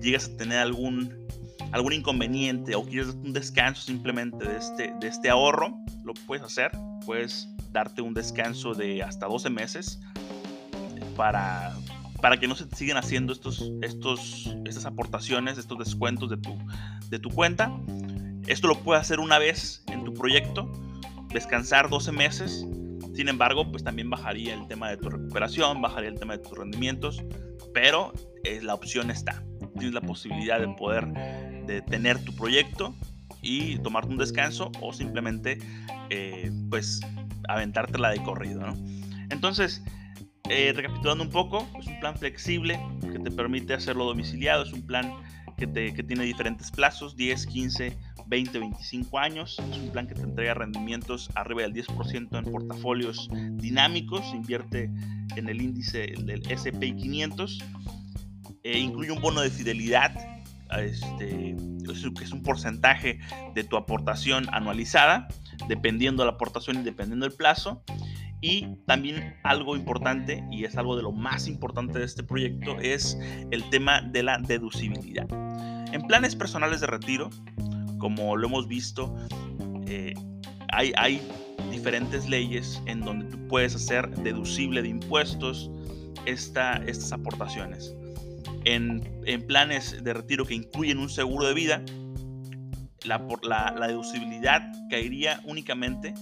llegas 0.00 0.28
a 0.28 0.36
tener 0.36 0.58
algún 0.58 1.26
algún 1.72 1.92
inconveniente 1.92 2.74
o 2.74 2.84
quieres 2.84 3.08
un 3.08 3.32
descanso 3.32 3.82
simplemente 3.82 4.46
de 4.46 4.56
este, 4.56 4.94
de 5.00 5.08
este 5.08 5.28
ahorro, 5.28 5.76
lo 6.04 6.14
puedes 6.26 6.44
hacer. 6.44 6.70
Puedes 7.04 7.48
darte 7.70 8.02
un 8.02 8.14
descanso 8.14 8.74
de 8.74 9.02
hasta 9.02 9.26
12 9.26 9.50
meses 9.50 10.00
para, 11.16 11.76
para 12.20 12.38
que 12.38 12.48
no 12.48 12.54
se 12.54 12.66
sigan 12.74 12.96
haciendo 12.96 13.32
estos, 13.32 13.70
estos, 13.82 14.54
estas 14.64 14.86
aportaciones, 14.86 15.58
estos 15.58 15.78
descuentos 15.78 16.30
de 16.30 16.36
tu, 16.38 16.56
de 17.10 17.18
tu 17.18 17.30
cuenta. 17.30 17.72
Esto 18.46 18.68
lo 18.68 18.78
puedes 18.80 19.02
hacer 19.02 19.20
una 19.20 19.38
vez 19.38 19.84
en 19.88 20.04
tu 20.04 20.14
proyecto, 20.14 20.70
descansar 21.28 21.90
12 21.90 22.12
meses. 22.12 22.66
Sin 23.16 23.28
embargo, 23.30 23.70
pues 23.70 23.82
también 23.82 24.10
bajaría 24.10 24.52
el 24.52 24.68
tema 24.68 24.90
de 24.90 24.98
tu 24.98 25.08
recuperación, 25.08 25.80
bajaría 25.80 26.10
el 26.10 26.18
tema 26.18 26.36
de 26.36 26.42
tus 26.42 26.52
rendimientos, 26.52 27.24
pero 27.72 28.12
eh, 28.44 28.60
la 28.62 28.74
opción 28.74 29.10
está. 29.10 29.42
Tienes 29.72 29.94
la 29.94 30.02
posibilidad 30.02 30.60
de 30.60 30.68
poder 30.68 31.06
de 31.66 31.80
tener 31.80 32.22
tu 32.22 32.34
proyecto 32.34 32.94
y 33.40 33.78
tomarte 33.78 34.10
un 34.10 34.18
descanso 34.18 34.70
o 34.82 34.92
simplemente 34.92 35.58
eh, 36.10 36.50
pues 36.68 37.00
aventártela 37.48 38.10
de 38.10 38.22
corrido. 38.22 38.60
Entonces, 39.30 39.82
eh, 40.50 40.74
recapitulando 40.76 41.24
un 41.24 41.30
poco, 41.30 41.66
es 41.80 41.86
un 41.86 41.98
plan 42.00 42.18
flexible 42.18 42.78
que 43.00 43.18
te 43.18 43.30
permite 43.30 43.72
hacerlo 43.72 44.04
domiciliado, 44.04 44.62
es 44.62 44.74
un 44.74 44.86
plan 44.86 45.10
que, 45.56 45.66
te, 45.66 45.94
que 45.94 46.02
tiene 46.02 46.24
diferentes 46.24 46.70
plazos, 46.70 47.16
10, 47.16 47.46
15, 47.46 47.96
20, 48.26 48.58
25 48.58 49.18
años, 49.18 49.56
es 49.70 49.78
un 49.78 49.90
plan 49.90 50.06
que 50.06 50.14
te 50.14 50.22
entrega 50.22 50.54
rendimientos 50.54 51.30
arriba 51.34 51.62
del 51.62 51.74
10% 51.74 52.38
en 52.38 52.44
portafolios 52.50 53.28
dinámicos, 53.52 54.24
invierte 54.34 54.90
en 55.36 55.48
el 55.48 55.60
índice 55.60 56.14
del 56.24 56.42
SP 56.50 56.94
500, 56.96 57.58
eh, 58.64 58.78
incluye 58.78 59.12
un 59.12 59.20
bono 59.20 59.40
de 59.40 59.50
fidelidad 59.50 60.12
este, 60.78 61.56
que 62.16 62.24
es 62.24 62.32
un 62.32 62.42
porcentaje 62.42 63.20
de 63.54 63.64
tu 63.64 63.76
aportación 63.76 64.46
anualizada, 64.52 65.28
dependiendo 65.68 66.22
de 66.22 66.30
la 66.30 66.34
aportación 66.34 66.78
y 66.78 66.82
dependiendo 66.82 67.26
del 67.26 67.36
plazo. 67.36 67.82
Y 68.42 68.76
también 68.86 69.36
algo 69.44 69.76
importante, 69.76 70.44
y 70.50 70.64
es 70.64 70.76
algo 70.76 70.96
de 70.96 71.02
lo 71.02 71.10
más 71.10 71.48
importante 71.48 71.98
de 71.98 72.04
este 72.04 72.22
proyecto, 72.22 72.78
es 72.80 73.18
el 73.50 73.68
tema 73.70 74.02
de 74.02 74.22
la 74.22 74.38
deducibilidad. 74.38 75.26
En 75.92 76.02
planes 76.06 76.36
personales 76.36 76.80
de 76.80 76.86
retiro, 76.86 77.30
como 77.98 78.36
lo 78.36 78.46
hemos 78.46 78.68
visto, 78.68 79.14
eh, 79.86 80.14
hay, 80.68 81.20
diferentes 81.70 82.28
leyes 82.28 82.80
en 82.86 83.00
donde 83.00 83.26
tú 83.26 83.48
puedes 83.48 83.74
hacer 83.74 84.08
deducible 84.22 84.82
de 84.82 84.88
impuestos 84.88 85.70
esta, 86.24 86.82
estas 86.86 87.12
aportaciones. 87.12 87.94
En, 88.64 89.02
planes 89.46 90.02
de 90.02 90.14
retiro 90.14 90.44
que 90.44 90.54
incluyen 90.54 90.98
un 90.98 91.08
seguro 91.08 91.46
de 91.46 91.54
vida, 91.54 91.82
la, 93.04 93.18
la, 93.76 93.86
deducibilidad 93.86 94.72
caería 94.90 95.40
únicamente 95.44 96.14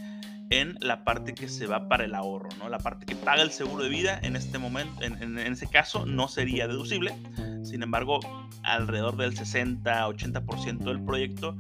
en 0.51 0.77
la 0.81 1.05
parte 1.05 1.35
que 1.35 1.49
se 1.49 1.67
va 1.67 1.89
para 1.89 2.05
el 2.05 2.15
ahorro, 2.15 2.49
¿no? 2.59 2.69
La 2.69 2.79
parte 2.79 3.07
que 3.07 3.17
paga 3.17 3.43
el 3.43 3.51
seguro 3.51 3.85
de 3.85 3.89
vida 3.89 4.19
en 4.23 4.37
este 4.37 4.59
momento, 4.59 5.03
en, 5.03 5.39
ese 5.39 5.67
caso, 5.67 6.07
no 6.07 6.29
sería 6.29 6.69
deducible. 6.69 7.15
Sin 7.63 7.83
embargo, 7.83 8.21
alrededor 8.63 9.17
del 9.17 9.35
60-80% 9.35 10.79
del 10.85 11.03
proyecto 11.03 11.57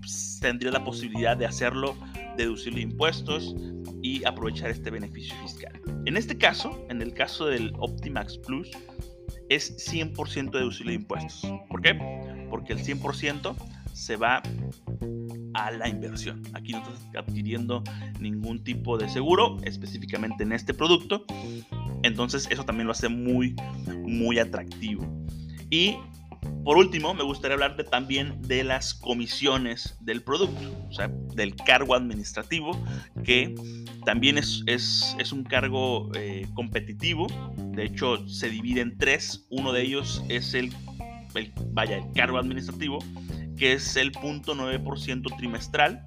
pues, 0.00 0.38
tendría 0.40 0.70
la 0.70 0.84
posibilidad 0.84 1.36
de 1.36 1.46
hacerlo 1.46 1.96
deducible 2.36 2.80
impuestos 2.80 3.54
y 4.02 4.24
aprovechar 4.24 4.70
este 4.70 4.90
beneficio 4.90 5.34
fiscal. 5.42 5.80
En 6.04 6.16
este 6.16 6.36
caso, 6.36 6.86
en 6.90 7.02
el 7.02 7.14
caso 7.14 7.46
del 7.46 7.72
Optimax 7.78 8.38
Plus, 8.38 8.70
es 9.48 9.92
100% 9.92 10.50
deducible 10.50 10.92
de 10.92 10.96
impuestos. 10.96 11.50
¿Por 11.68 11.80
qué? 11.80 11.94
Porque 12.50 12.74
el 12.74 12.80
100% 12.80 13.56
se 13.92 14.16
va 14.16 14.42
a 15.56 15.70
la 15.70 15.88
inversión. 15.88 16.42
Aquí 16.54 16.72
no 16.72 16.78
estás 16.78 17.00
adquiriendo 17.16 17.82
ningún 18.20 18.62
tipo 18.62 18.98
de 18.98 19.08
seguro, 19.08 19.56
específicamente 19.64 20.44
en 20.44 20.52
este 20.52 20.74
producto. 20.74 21.24
Entonces 22.02 22.46
eso 22.50 22.64
también 22.64 22.86
lo 22.86 22.92
hace 22.92 23.08
muy, 23.08 23.56
muy 23.86 24.38
atractivo. 24.38 25.06
Y 25.70 25.96
por 26.64 26.76
último, 26.76 27.14
me 27.14 27.22
gustaría 27.22 27.54
hablar 27.54 27.76
también 27.90 28.42
de 28.42 28.64
las 28.64 28.94
comisiones 28.94 29.96
del 30.00 30.22
producto, 30.22 30.86
o 30.88 30.92
sea, 30.92 31.08
del 31.34 31.54
cargo 31.54 31.94
administrativo, 31.94 32.72
que 33.24 33.54
también 34.04 34.38
es, 34.38 34.62
es, 34.66 35.32
un 35.32 35.44
cargo 35.44 36.10
eh, 36.14 36.46
competitivo. 36.54 37.26
De 37.56 37.84
hecho, 37.84 38.28
se 38.28 38.50
divide 38.50 38.80
en 38.80 38.98
tres. 38.98 39.46
Uno 39.50 39.72
de 39.72 39.82
ellos 39.82 40.24
es 40.28 40.54
el 40.54 40.72
vaya, 41.72 41.98
el 41.98 42.12
cargo 42.12 42.38
administrativo, 42.38 42.98
que 43.56 43.72
es 43.72 43.96
el 43.96 44.12
0.9% 44.12 45.36
trimestral. 45.36 46.06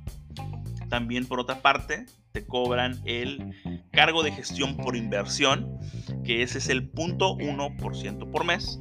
También 0.90 1.26
por 1.26 1.40
otra 1.40 1.62
parte, 1.62 2.06
te 2.32 2.46
cobran 2.46 3.00
el 3.06 3.54
cargo 3.92 4.24
de 4.24 4.32
gestión 4.32 4.78
por 4.78 4.96
inversión, 4.96 5.78
que 6.24 6.42
ese 6.44 6.60
es 6.60 6.70
el 6.70 6.92
0.1% 6.92 8.32
por 8.32 8.46
mes, 8.46 8.80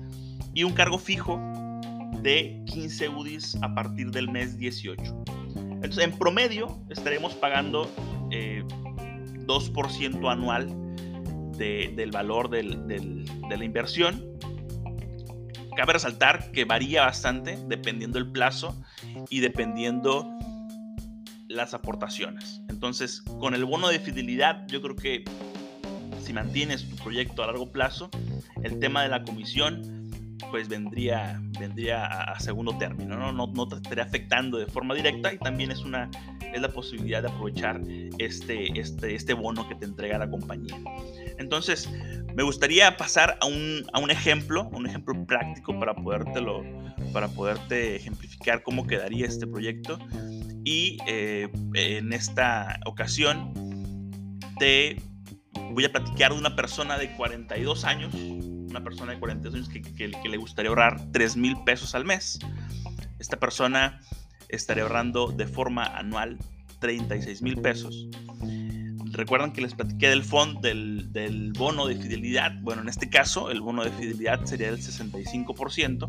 y 0.55 0.65
un 0.65 0.73
cargo 0.73 0.99
fijo 0.99 1.41
de 2.23 2.63
15 2.67 3.09
UDIs 3.09 3.57
a 3.63 3.75
partir 3.75 4.11
del 4.11 4.29
mes 4.29 4.59
18. 4.59 5.25
Entonces, 5.57 6.05
en 6.05 6.19
promedio, 6.19 6.83
estaremos 6.91 7.35
pagando 7.35 7.91
2% 8.31 8.31
eh, 8.31 10.29
anual 10.29 10.69
del 11.57 12.11
valor 12.11 12.51
de 12.51 12.63
la 12.63 13.65
inversión. 13.65 14.38
Cabe 15.79 15.93
resaltar 15.93 16.51
que 16.51 16.65
varía 16.65 17.05
bastante 17.05 17.57
dependiendo 17.69 18.19
el 18.19 18.27
plazo 18.33 18.77
y 19.31 19.39
dependiendo 19.39 20.29
las 21.47 21.73
aportaciones. 21.73 22.63
Entonces, 22.69 23.21
con 23.39 23.55
el 23.55 23.65
bono 23.65 23.87
de 23.87 24.01
fidelidad, 24.01 24.67
yo 24.67 24.83
creo 24.83 24.97
que 24.97 25.23
si 26.21 26.33
mantienes 26.33 26.91
tu 26.91 26.97
proyecto 26.97 27.45
a 27.45 27.47
largo 27.47 27.71
plazo, 27.71 28.11
el 28.65 28.81
tema 28.81 29.05
de 29.05 29.09
la 29.11 29.23
comisión 29.23 30.11
pues 30.51 30.69
vendría, 30.69 31.41
vendría 31.61 32.07
a, 32.07 32.41
segundo 32.41 32.77
término, 32.77 33.17
¿no? 33.17 33.31
¿no? 33.31 33.47
No, 33.47 33.69
te 33.69 33.77
estaría 33.77 34.03
afectando 34.03 34.59
de 34.59 34.67
forma 34.67 34.97
directa 34.97 35.33
y 35.33 35.39
también 35.39 35.71
es, 35.71 35.81
una, 35.85 36.11
es 36.53 36.61
la 36.61 36.71
posibilidad 36.71 37.23
de 37.23 37.29
aprovechar 37.29 37.81
este, 38.19 38.81
este, 38.81 39.15
este 39.15 39.33
bono 39.33 39.69
que 39.69 39.77
te 39.77 39.85
entrega 39.85 40.19
la 40.19 40.29
compañía. 40.29 40.77
Entonces, 41.39 41.89
me 42.39 42.45
gustaría 42.45 42.97
pasar 42.97 43.37
a 43.41 43.47
un, 43.47 43.85
a 43.93 43.99
un 43.99 44.13
ejemplo, 44.13 44.69
un 44.69 44.87
ejemplo 44.87 45.13
práctico 45.27 45.77
para, 45.77 45.93
podértelo, 45.93 46.63
para 47.13 47.27
poderte 47.27 47.97
ejemplificar 47.97 48.63
cómo 48.63 48.87
quedaría 48.87 49.27
este 49.27 49.49
proyecto. 49.49 49.99
Y 50.63 50.99
eh, 51.09 51.49
en 51.75 52.13
esta 52.13 52.79
ocasión 52.87 53.53
te 54.61 55.03
voy 55.73 55.85
a 55.85 55.91
platicar 55.91 56.33
de 56.33 56.39
una 56.39 56.55
persona 56.55 56.97
de 56.97 57.11
42 57.17 57.85
años 57.85 58.15
una 58.15 58.85
persona 58.85 59.13
de 59.13 59.19
42 59.19 59.55
años 59.55 59.69
que, 59.97 60.09
le 60.09 60.37
gustaría 60.37 60.69
ahorrar 60.69 61.11
3 61.11 61.37
mil 61.37 61.57
pesos 61.65 61.97
al 61.97 62.05
mes. 62.05 62.39
Esta 63.19 63.41
persona 63.41 64.01
estaría 64.49 64.85
ahorrando 64.85 65.33
de 65.33 65.49
forma 65.49 65.83
anual 65.87 66.39
36 66.79 67.43
mil 67.43 67.61
pesos. 67.61 68.09
Recuerdan 69.19 69.53
que 69.53 69.61
les 69.61 69.75
platiqué 69.75 70.09
del 70.11 70.23
fondo 70.23 70.61
del, 70.61 71.53
bono 71.59 71.89
de 71.89 71.97
fidelidad. 71.97 72.53
Bueno, 72.61 72.83
en 72.83 72.89
este 72.89 73.11
caso, 73.11 73.51
el 73.51 73.61
bono 73.61 73.83
de 73.83 73.91
fidelidad 73.91 74.45
sería 74.45 74.71
del 74.71 74.79
65% 74.79 76.09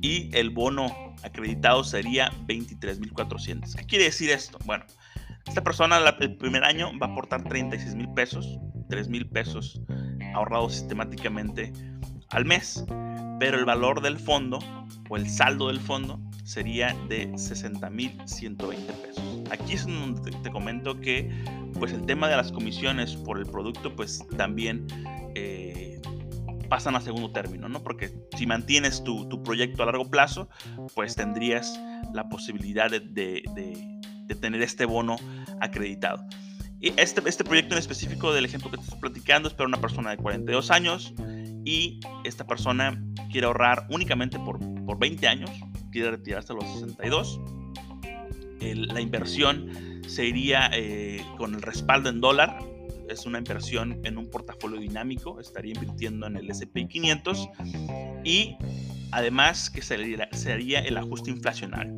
y 0.00 0.30
el 0.32 0.50
bono 0.50 1.16
acreditado 1.24 1.82
sería 1.82 2.30
23.400. 2.46 3.74
¿Qué 3.74 3.84
quiere 3.84 4.04
decir 4.04 4.30
esto? 4.30 4.60
Bueno, 4.64 4.84
esta 5.44 5.64
persona 5.64 5.98
el 6.20 6.36
primer 6.36 6.62
año 6.62 6.96
va 7.00 7.08
a 7.08 7.10
aportar 7.10 7.42
36 7.42 7.96
mil 7.96 8.12
pesos, 8.14 8.60
3 8.88 9.08
mil 9.08 9.28
pesos 9.28 9.80
ahorrados 10.36 10.74
sistemáticamente 10.74 11.72
al 12.30 12.44
mes, 12.44 12.84
pero 13.40 13.58
el 13.58 13.64
valor 13.64 14.02
del 14.02 14.20
fondo 14.20 14.60
o 15.08 15.16
el 15.16 15.28
saldo 15.28 15.66
del 15.66 15.80
fondo 15.80 16.20
sería 16.44 16.94
de 17.08 17.36
60 17.36 17.90
mil 17.90 18.16
120 18.24 18.92
pesos. 18.92 19.25
Aquí 19.50 19.74
es 19.74 19.86
donde 19.86 20.30
te, 20.30 20.50
comento 20.50 21.00
que 21.00 21.30
pues 21.78 21.92
el 21.92 22.04
tema 22.06 22.28
de 22.28 22.36
las 22.36 22.52
comisiones 22.52 23.16
por 23.16 23.38
el 23.38 23.46
producto 23.46 23.94
pues 23.94 24.26
también 24.36 24.86
eh, 25.34 26.00
pasan 26.68 26.96
a 26.96 27.00
segundo 27.00 27.30
término, 27.32 27.68
¿no? 27.68 27.82
Porque 27.82 28.12
si 28.36 28.46
mantienes 28.46 29.04
tu, 29.04 29.28
proyecto 29.42 29.82
a 29.82 29.86
largo 29.86 30.10
plazo, 30.10 30.48
pues 30.94 31.14
tendrías 31.14 31.78
la 32.12 32.28
posibilidad 32.28 32.90
de 32.90 33.00
de 34.26 34.34
tener 34.34 34.62
este 34.62 34.84
bono 34.84 35.16
acreditado. 35.60 36.24
Y 36.80 36.92
este, 37.00 37.26
este 37.26 37.44
proyecto 37.44 37.74
en 37.74 37.78
específico 37.78 38.32
del 38.32 38.44
ejemplo 38.44 38.70
que 38.70 38.76
te 38.76 38.82
estoy 38.82 39.00
platicando 39.00 39.48
es 39.48 39.54
para 39.54 39.66
una 39.66 39.80
persona 39.80 40.10
de 40.10 40.18
42 40.18 40.70
años 40.70 41.14
y 41.64 42.00
esta 42.24 42.46
persona 42.46 43.02
quiere 43.32 43.46
ahorrar 43.46 43.86
únicamente 43.90 44.38
por, 44.38 44.58
por 44.84 44.98
20 44.98 45.26
años, 45.26 45.50
quiere 45.90 46.10
retirarse 46.10 46.52
a 46.52 46.56
los 46.56 46.64
62. 46.74 47.40
La 48.60 49.00
inversión 49.00 49.70
se 50.06 50.24
iría 50.26 50.70
eh, 50.72 51.24
con 51.36 51.54
el 51.54 51.62
respaldo 51.62 52.08
en 52.08 52.20
dólar, 52.20 52.58
es 53.08 53.26
una 53.26 53.38
inversión 53.38 54.00
en 54.04 54.18
un 54.18 54.28
portafolio 54.30 54.80
dinámico, 54.80 55.40
estaría 55.40 55.74
invirtiendo 55.74 56.26
en 56.26 56.36
el 56.36 56.50
SP 56.50 56.88
500 56.88 57.48
y 58.24 58.56
además 59.12 59.70
que 59.70 59.82
se 59.82 59.96
sería 60.32 60.80
el 60.80 60.96
ajuste 60.96 61.30
inflacionario. 61.30 61.94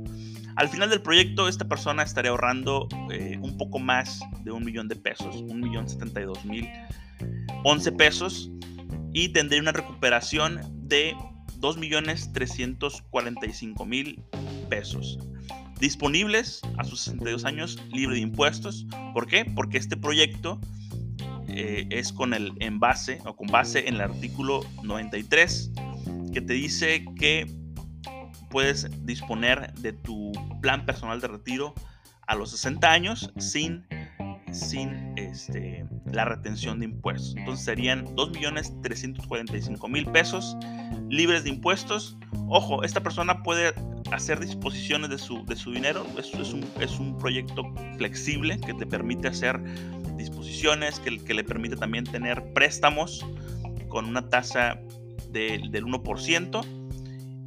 Al 0.57 0.69
final 0.69 0.91
del 0.91 1.01
proyecto, 1.01 1.49
esta 1.49 1.69
persona 1.69 2.03
estaría 2.03 2.31
ahorrando 2.31 2.89
eh, 3.13 3.39
un 3.41 3.57
poco 3.57 3.79
más 3.79 4.21
de 4.43 4.51
un 4.51 4.65
millón 4.65 4.89
de 4.89 4.97
pesos, 4.97 5.37
un 5.37 5.61
millón 5.61 5.89
setenta 5.89 6.21
y 6.21 6.25
dos 6.25 6.45
mil 6.45 6.69
once 7.65 7.93
pesos, 7.93 8.51
y 9.13 9.29
tendría 9.29 9.61
una 9.61 9.73
recuperación 9.73 10.61
de 10.89 11.15
dos 11.57 11.77
millones 11.77 12.33
trescientos 12.33 13.03
cuarenta 13.11 13.47
y 13.47 13.53
cinco 13.53 13.87
mil 13.87 14.23
pesos 14.69 15.19
disponibles 15.81 16.61
a 16.77 16.85
sus 16.85 17.01
62 17.03 17.45
años 17.45 17.79
libre 17.91 18.17
de 18.17 18.23
impuestos. 18.23 18.87
¿Por 19.13 19.27
qué? 19.27 19.45
Porque 19.45 19.79
este 19.79 19.97
proyecto 19.97 20.61
eh, 21.49 21.87
es 21.91 22.13
con 22.13 22.35
el 22.35 22.53
envase 22.61 23.21
o 23.25 23.37
con 23.37 23.49
base 23.49 23.89
en 23.89 23.95
el 23.95 24.01
artículo 24.01 24.61
93 24.83 25.73
que 26.33 26.41
te 26.41 26.53
dice 26.53 27.05
que 27.19 27.47
puedes 28.51 28.89
disponer 29.05 29.73
de 29.75 29.93
tu 29.93 30.33
plan 30.61 30.85
personal 30.85 31.21
de 31.21 31.29
retiro 31.29 31.75
a 32.27 32.35
los 32.35 32.51
60 32.51 32.91
años 32.91 33.33
sin, 33.39 33.87
sin 34.53 35.13
este, 35.17 35.87
la 36.13 36.25
retención 36.25 36.79
de 36.81 36.87
impuestos. 36.87 37.37
Entonces 37.37 37.65
serían 37.65 38.07
2.345.000 38.17 40.13
pesos 40.13 40.57
libres 41.09 41.45
de 41.45 41.51
impuestos. 41.51 42.17
Ojo, 42.49 42.83
esta 42.83 43.03
persona 43.03 43.43
puede 43.43 43.75
hacer 44.13 44.41
disposiciones 44.41 45.11
de 45.11 45.19
su, 45.19 45.45
de 45.47 45.57
su 45.57 45.73
dinero. 45.73 46.07
Es, 46.19 46.33
es, 46.35 46.53
un, 46.53 46.65
es 46.81 46.99
un 46.99 47.19
proyecto 47.19 47.65
flexible 47.97 48.59
que 48.61 48.75
te 48.75 48.87
permite 48.87 49.29
hacer 49.29 49.61
disposiciones, 50.17 50.99
que, 51.01 51.19
que 51.19 51.35
le 51.35 51.45
permite 51.45 51.77
también 51.77 52.05
tener 52.05 52.53
préstamos 52.53 53.25
con 53.89 54.07
una 54.07 54.29
tasa 54.29 54.79
del 55.31 55.85
1% 55.85 56.65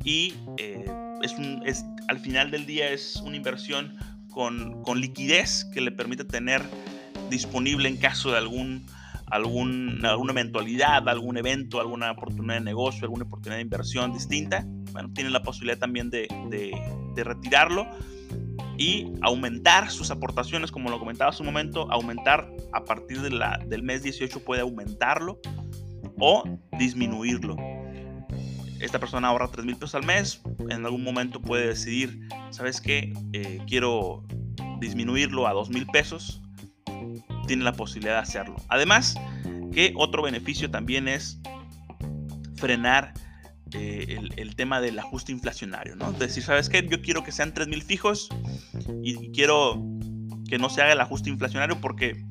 y 0.03 0.33
eh, 0.57 0.85
es, 1.21 1.33
un, 1.33 1.61
es 1.65 1.85
al 2.07 2.19
final 2.19 2.51
del 2.51 2.65
día 2.65 2.89
es 2.89 3.17
una 3.17 3.35
inversión 3.35 3.95
con, 4.31 4.81
con, 4.83 4.99
liquidez 4.99 5.65
que 5.73 5.81
le 5.81 5.91
permite 5.91 6.23
tener 6.23 6.61
disponible 7.29 7.87
en 7.87 7.97
caso 7.97 8.31
de 8.31 8.37
algún, 8.37 8.85
algún, 9.27 10.03
alguna 10.05 10.31
eventualidad, 10.31 11.07
algún 11.07 11.37
evento, 11.37 11.79
alguna 11.79 12.11
oportunidad 12.11 12.55
de 12.55 12.61
negocio, 12.61 13.03
alguna 13.03 13.25
oportunidad 13.25 13.57
de 13.57 13.63
inversión 13.63 14.13
distinta. 14.13 14.65
Bueno, 14.91 15.11
tiene 15.13 15.29
la 15.29 15.43
posibilidad 15.43 15.77
también 15.77 16.09
de, 16.09 16.27
de, 16.49 16.71
de 17.15 17.23
retirarlo 17.23 17.87
y 18.77 19.11
aumentar 19.21 19.91
sus 19.91 20.09
aportaciones, 20.11 20.71
como 20.71 20.89
lo 20.89 20.99
comentaba 20.99 21.29
hace 21.29 21.43
un 21.43 21.47
momento, 21.47 21.91
aumentar 21.91 22.49
a 22.73 22.83
partir 22.83 23.21
de 23.21 23.29
la, 23.29 23.59
del 23.67 23.83
mes 23.83 24.03
18 24.03 24.43
puede 24.43 24.61
aumentarlo 24.61 25.39
o 26.19 26.43
disminuirlo 26.77 27.55
esta 28.81 28.99
persona 28.99 29.27
ahorra 29.27 29.47
3 29.47 29.65
mil 29.65 29.75
pesos 29.75 29.95
al 29.95 30.05
mes, 30.05 30.41
en 30.69 30.85
algún 30.85 31.03
momento 31.03 31.41
puede 31.41 31.67
decidir, 31.67 32.27
¿sabes 32.49 32.81
qué? 32.81 33.13
Eh, 33.31 33.59
quiero 33.67 34.23
disminuirlo 34.79 35.47
a 35.47 35.53
2 35.53 35.69
mil 35.69 35.85
pesos, 35.87 36.41
tiene 37.47 37.63
la 37.63 37.73
posibilidad 37.73 38.15
de 38.15 38.21
hacerlo. 38.21 38.55
Además, 38.69 39.15
que 39.71 39.93
otro 39.95 40.23
beneficio 40.23 40.69
también 40.69 41.07
es 41.07 41.39
frenar 42.55 43.13
eh, 43.73 44.19
el, 44.35 44.55
tema 44.55 44.81
del 44.81 44.99
ajuste 44.99 45.31
inflacionario, 45.31 45.95
¿no? 45.95 46.11
decir, 46.13 46.43
¿sabes 46.43 46.67
qué? 46.67 46.85
Yo 46.87 47.01
quiero 47.01 47.23
que 47.23 47.31
sean 47.31 47.53
3 47.53 47.67
mil 47.67 47.83
fijos 47.83 48.29
y 49.03 49.31
quiero 49.31 49.81
que 50.49 50.57
no 50.57 50.69
se 50.69 50.81
haga 50.81 50.93
el 50.93 50.99
ajuste 50.99 51.29
inflacionario 51.29 51.79
porque 51.79 52.25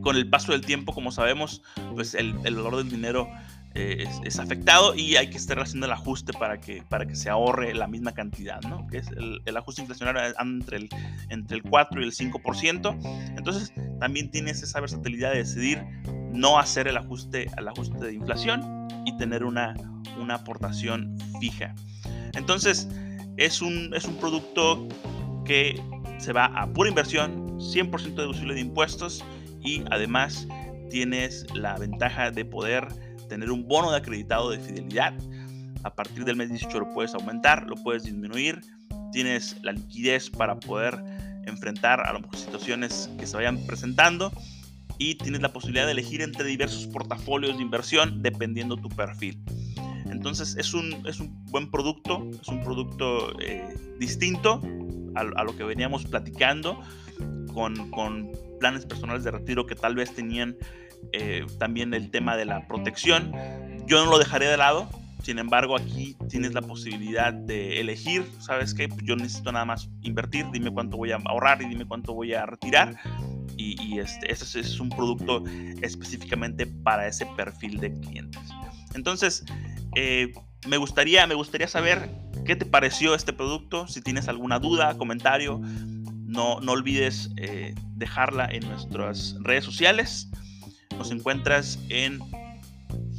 con 0.00 0.16
el 0.16 0.28
paso 0.30 0.52
del 0.52 0.62
tiempo, 0.62 0.92
como 0.92 1.12
sabemos, 1.12 1.62
pues 1.94 2.14
el, 2.14 2.34
el 2.44 2.56
valor 2.56 2.76
del 2.76 2.88
dinero 2.88 3.28
eh, 3.74 4.04
es, 4.24 4.38
afectado 4.38 4.94
y 4.94 5.16
hay 5.16 5.30
que 5.30 5.36
estar 5.36 5.58
haciendo 5.58 5.86
el 5.86 5.92
ajuste 5.92 6.32
para 6.32 6.60
que, 6.60 6.82
para 6.88 7.06
que 7.06 7.14
se 7.14 7.30
ahorre 7.30 7.74
la 7.74 7.86
misma 7.86 8.12
cantidad, 8.12 8.60
¿no? 8.62 8.86
Que 8.86 8.98
es 8.98 9.08
el, 9.08 9.56
ajuste 9.56 9.82
inflacionario 9.82 10.34
entre 10.38 10.76
el, 10.76 10.88
entre 11.30 11.56
el 11.56 11.62
4 11.62 12.00
y 12.00 12.04
el 12.04 12.12
5%. 12.12 13.36
Entonces, 13.36 13.72
también 13.98 14.30
tienes 14.30 14.62
esa 14.62 14.80
versatilidad 14.80 15.32
de 15.32 15.38
decidir 15.38 15.84
no 16.32 16.58
hacer 16.58 16.88
el 16.88 16.96
ajuste 16.96 17.46
al 17.56 17.68
ajuste 17.68 18.04
de 18.04 18.14
inflación 18.14 18.88
y 19.06 19.16
tener 19.16 19.44
una, 19.44 19.74
una 20.18 20.34
aportación 20.36 21.16
fija. 21.40 21.74
Entonces, 22.34 22.88
es 23.36 23.62
un, 23.62 23.92
es 23.94 24.04
un 24.04 24.16
producto 24.16 24.86
que 25.44 25.80
se 26.18 26.32
va 26.32 26.46
a 26.46 26.66
pura 26.72 26.88
inversión, 26.88 27.58
100% 27.58 28.14
deducible 28.14 28.54
de 28.54 28.60
impuestos 28.60 29.24
y 29.60 29.82
además 29.90 30.46
tienes 30.90 31.46
la 31.54 31.76
ventaja 31.78 32.30
de 32.30 32.44
poder 32.44 32.86
tener 33.32 33.50
un 33.50 33.66
bono 33.66 33.90
de 33.90 33.96
acreditado 33.96 34.50
de 34.50 34.58
fidelidad 34.58 35.14
A 35.84 35.94
partir 35.94 36.26
del 36.26 36.36
mes 36.36 36.50
18 36.50 36.80
lo 36.80 36.92
puedes 36.92 37.14
aumentar, 37.14 37.66
lo 37.66 37.76
puedes 37.76 38.04
disminuir. 38.04 38.60
Tienes 39.10 39.56
la 39.62 39.72
liquidez 39.72 40.28
para 40.28 40.60
poder 40.60 41.02
enfrentar 41.46 42.00
a 42.06 42.12
las 42.12 42.22
situaciones 42.38 43.10
que 43.18 43.26
se 43.26 43.36
vayan 43.36 43.58
presentando 43.66 44.30
y 44.98 45.14
tienes 45.14 45.40
la 45.40 45.50
posibilidad 45.50 45.86
de 45.86 45.92
elegir 45.92 46.20
entre 46.20 46.44
diversos 46.44 46.86
portafolios 46.86 47.56
de 47.56 47.62
inversión 47.62 48.22
dependiendo 48.22 48.76
tu 48.76 48.90
perfil. 48.90 49.42
Entonces 50.10 50.54
es 50.58 50.74
un, 50.74 50.92
es 51.06 51.18
un 51.18 51.42
buen 51.46 51.70
producto, 51.70 52.28
es 52.38 52.48
un 52.48 52.62
producto 52.62 53.32
eh, 53.40 53.74
distinto 53.98 54.60
a, 55.14 55.24
lo 55.24 55.56
que 55.56 55.64
veníamos 55.64 56.04
platicando 56.04 56.78
con, 57.54 57.90
con, 57.90 58.30
planes 58.60 58.86
personales 58.86 59.24
de 59.24 59.32
retiro 59.32 59.66
que 59.66 59.74
tal 59.74 59.96
vez 59.96 60.14
tenían 60.14 60.56
eh, 61.12 61.44
también 61.58 61.94
el 61.94 62.10
tema 62.10 62.36
de 62.36 62.44
la 62.44 62.66
protección. 62.66 63.32
Yo 63.86 64.04
no 64.04 64.10
lo 64.10 64.18
dejaré 64.18 64.46
de 64.46 64.56
lado, 64.56 64.88
sin 65.22 65.38
embargo, 65.38 65.76
aquí 65.76 66.16
tienes 66.28 66.52
la 66.52 66.62
posibilidad 66.62 67.32
de 67.32 67.80
elegir, 67.80 68.28
¿sabes 68.40 68.74
qué? 68.74 68.88
Yo 69.04 69.14
necesito 69.14 69.52
nada 69.52 69.64
más 69.64 69.88
invertir, 70.02 70.46
dime 70.52 70.72
cuánto 70.72 70.96
voy 70.96 71.12
a 71.12 71.18
ahorrar 71.24 71.62
y 71.62 71.66
dime 71.66 71.86
cuánto 71.86 72.12
voy 72.12 72.34
a 72.34 72.44
retirar. 72.44 72.96
Y, 73.56 74.00
este, 74.00 74.32
ese 74.32 74.58
es 74.58 74.80
un 74.80 74.88
producto 74.88 75.44
específicamente 75.82 76.66
para 76.66 77.06
ese 77.06 77.26
perfil 77.36 77.78
de 77.78 77.92
clientes. 77.92 78.40
Entonces, 78.94 79.44
eh, 79.94 80.32
me, 80.66 80.76
gustaría, 80.78 81.24
me 81.28 81.34
gustaría 81.34 81.68
saber 81.68 82.10
qué 82.44 82.56
te 82.56 82.64
pareció 82.64 83.14
este 83.14 83.32
producto. 83.32 83.86
Si 83.86 84.00
tienes 84.00 84.26
alguna 84.26 84.58
duda, 84.58 84.98
comentario, 84.98 85.60
no, 86.26 86.58
no 86.60 86.72
olvides 86.72 87.30
eh, 87.36 87.74
dejarla 87.94 88.46
en 88.46 88.68
nuestras 88.68 89.36
redes 89.40 89.64
sociales. 89.64 90.28
Nos 90.96 91.10
encuentras 91.10 91.78
en 91.88 92.20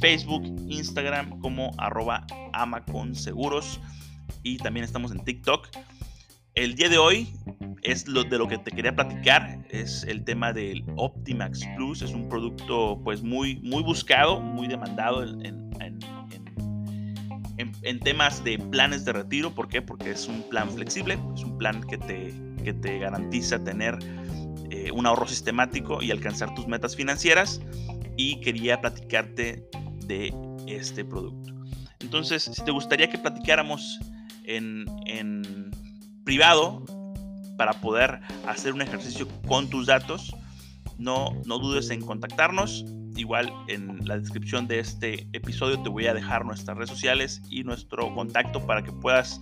Facebook, 0.00 0.44
Instagram 0.68 1.38
como 1.40 1.72
arroba 1.78 2.26
amaconseguros 2.52 3.80
y 4.42 4.58
también 4.58 4.84
estamos 4.84 5.12
en 5.12 5.24
TikTok. 5.24 5.68
El 6.54 6.74
día 6.76 6.88
de 6.88 6.98
hoy 6.98 7.34
es 7.82 8.04
de 8.04 8.38
lo 8.38 8.48
que 8.48 8.58
te 8.58 8.70
quería 8.70 8.94
platicar, 8.94 9.66
es 9.70 10.04
el 10.04 10.24
tema 10.24 10.52
del 10.52 10.84
Optimax 10.96 11.66
Plus, 11.76 12.02
es 12.02 12.12
un 12.12 12.28
producto 12.28 13.00
pues 13.02 13.22
muy, 13.22 13.56
muy 13.56 13.82
buscado, 13.82 14.40
muy 14.40 14.68
demandado 14.68 15.22
en, 15.22 15.64
en, 17.56 18.00
temas 18.00 18.42
de 18.44 18.58
planes 18.58 19.04
de 19.04 19.12
retiro, 19.12 19.54
¿por 19.54 19.68
qué? 19.68 19.80
Porque 19.82 20.10
es 20.10 20.28
un 20.28 20.42
plan 20.48 20.70
flexible, 20.70 21.18
es 21.34 21.42
un 21.42 21.56
plan 21.58 21.82
que 21.82 21.98
te, 21.98 22.34
que 22.62 22.72
te 22.72 22.98
garantiza 22.98 23.62
tener 23.62 23.98
eh, 24.74 24.90
un 24.90 25.06
ahorro 25.06 25.28
sistemático 25.28 26.02
y 26.02 26.10
alcanzar 26.10 26.52
tus 26.56 26.66
metas 26.66 26.96
financieras 26.96 27.60
y 28.16 28.40
quería 28.40 28.80
platicarte 28.80 29.64
de 30.06 30.34
este 30.66 31.04
producto. 31.04 31.54
Entonces, 32.00 32.42
si 32.42 32.64
te 32.64 32.72
gustaría 32.72 33.08
que 33.08 33.16
platicáramos 33.16 34.00
en, 34.42 34.84
en 35.06 35.70
privado 36.24 36.84
para 37.56 37.74
poder 37.74 38.20
hacer 38.48 38.72
un 38.72 38.82
ejercicio 38.82 39.28
con 39.46 39.70
tus 39.70 39.86
datos, 39.86 40.34
no, 40.98 41.40
no 41.46 41.60
dudes 41.60 41.90
en 41.90 42.00
contactarnos. 42.00 42.84
Igual 43.16 43.52
en 43.68 44.04
la 44.08 44.18
descripción 44.18 44.66
de 44.66 44.80
este 44.80 45.28
episodio 45.34 45.80
te 45.80 45.88
voy 45.88 46.08
a 46.08 46.14
dejar 46.14 46.44
nuestras 46.44 46.76
redes 46.76 46.90
sociales 46.90 47.42
y 47.48 47.62
nuestro 47.62 48.12
contacto 48.12 48.66
para 48.66 48.82
que 48.82 48.90
puedas 48.90 49.40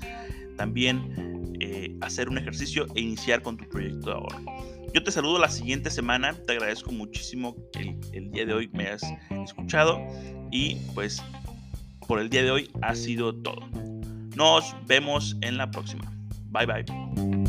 también 0.59 1.55
eh, 1.59 1.97
hacer 2.03 2.29
un 2.29 2.37
ejercicio 2.37 2.87
e 2.95 3.01
iniciar 3.01 3.41
con 3.41 3.57
tu 3.57 3.67
proyecto 3.67 4.11
de 4.11 4.13
ahorro. 4.13 4.82
Yo 4.95 5.03
te 5.03 5.11
saludo 5.11 5.39
la 5.39 5.49
siguiente 5.49 5.91
semana, 5.91 6.35
te 6.47 6.53
agradezco 6.53 6.93
muchísimo 6.93 7.57
que 7.73 7.99
el 8.13 8.31
día 8.31 8.45
de 8.45 8.53
hoy 8.53 8.69
me 8.73 8.89
has 8.89 9.03
escuchado 9.45 9.99
y 10.51 10.77
pues 10.95 11.23
por 12.07 12.21
el 12.21 12.29
día 12.29 12.43
de 12.43 12.51
hoy 12.51 12.71
ha 12.83 12.95
sido 12.95 13.35
todo. 13.35 13.67
Nos 14.37 14.75
vemos 14.87 15.37
en 15.41 15.57
la 15.57 15.71
próxima. 15.71 16.13
Bye 16.51 16.67
bye. 16.67 17.42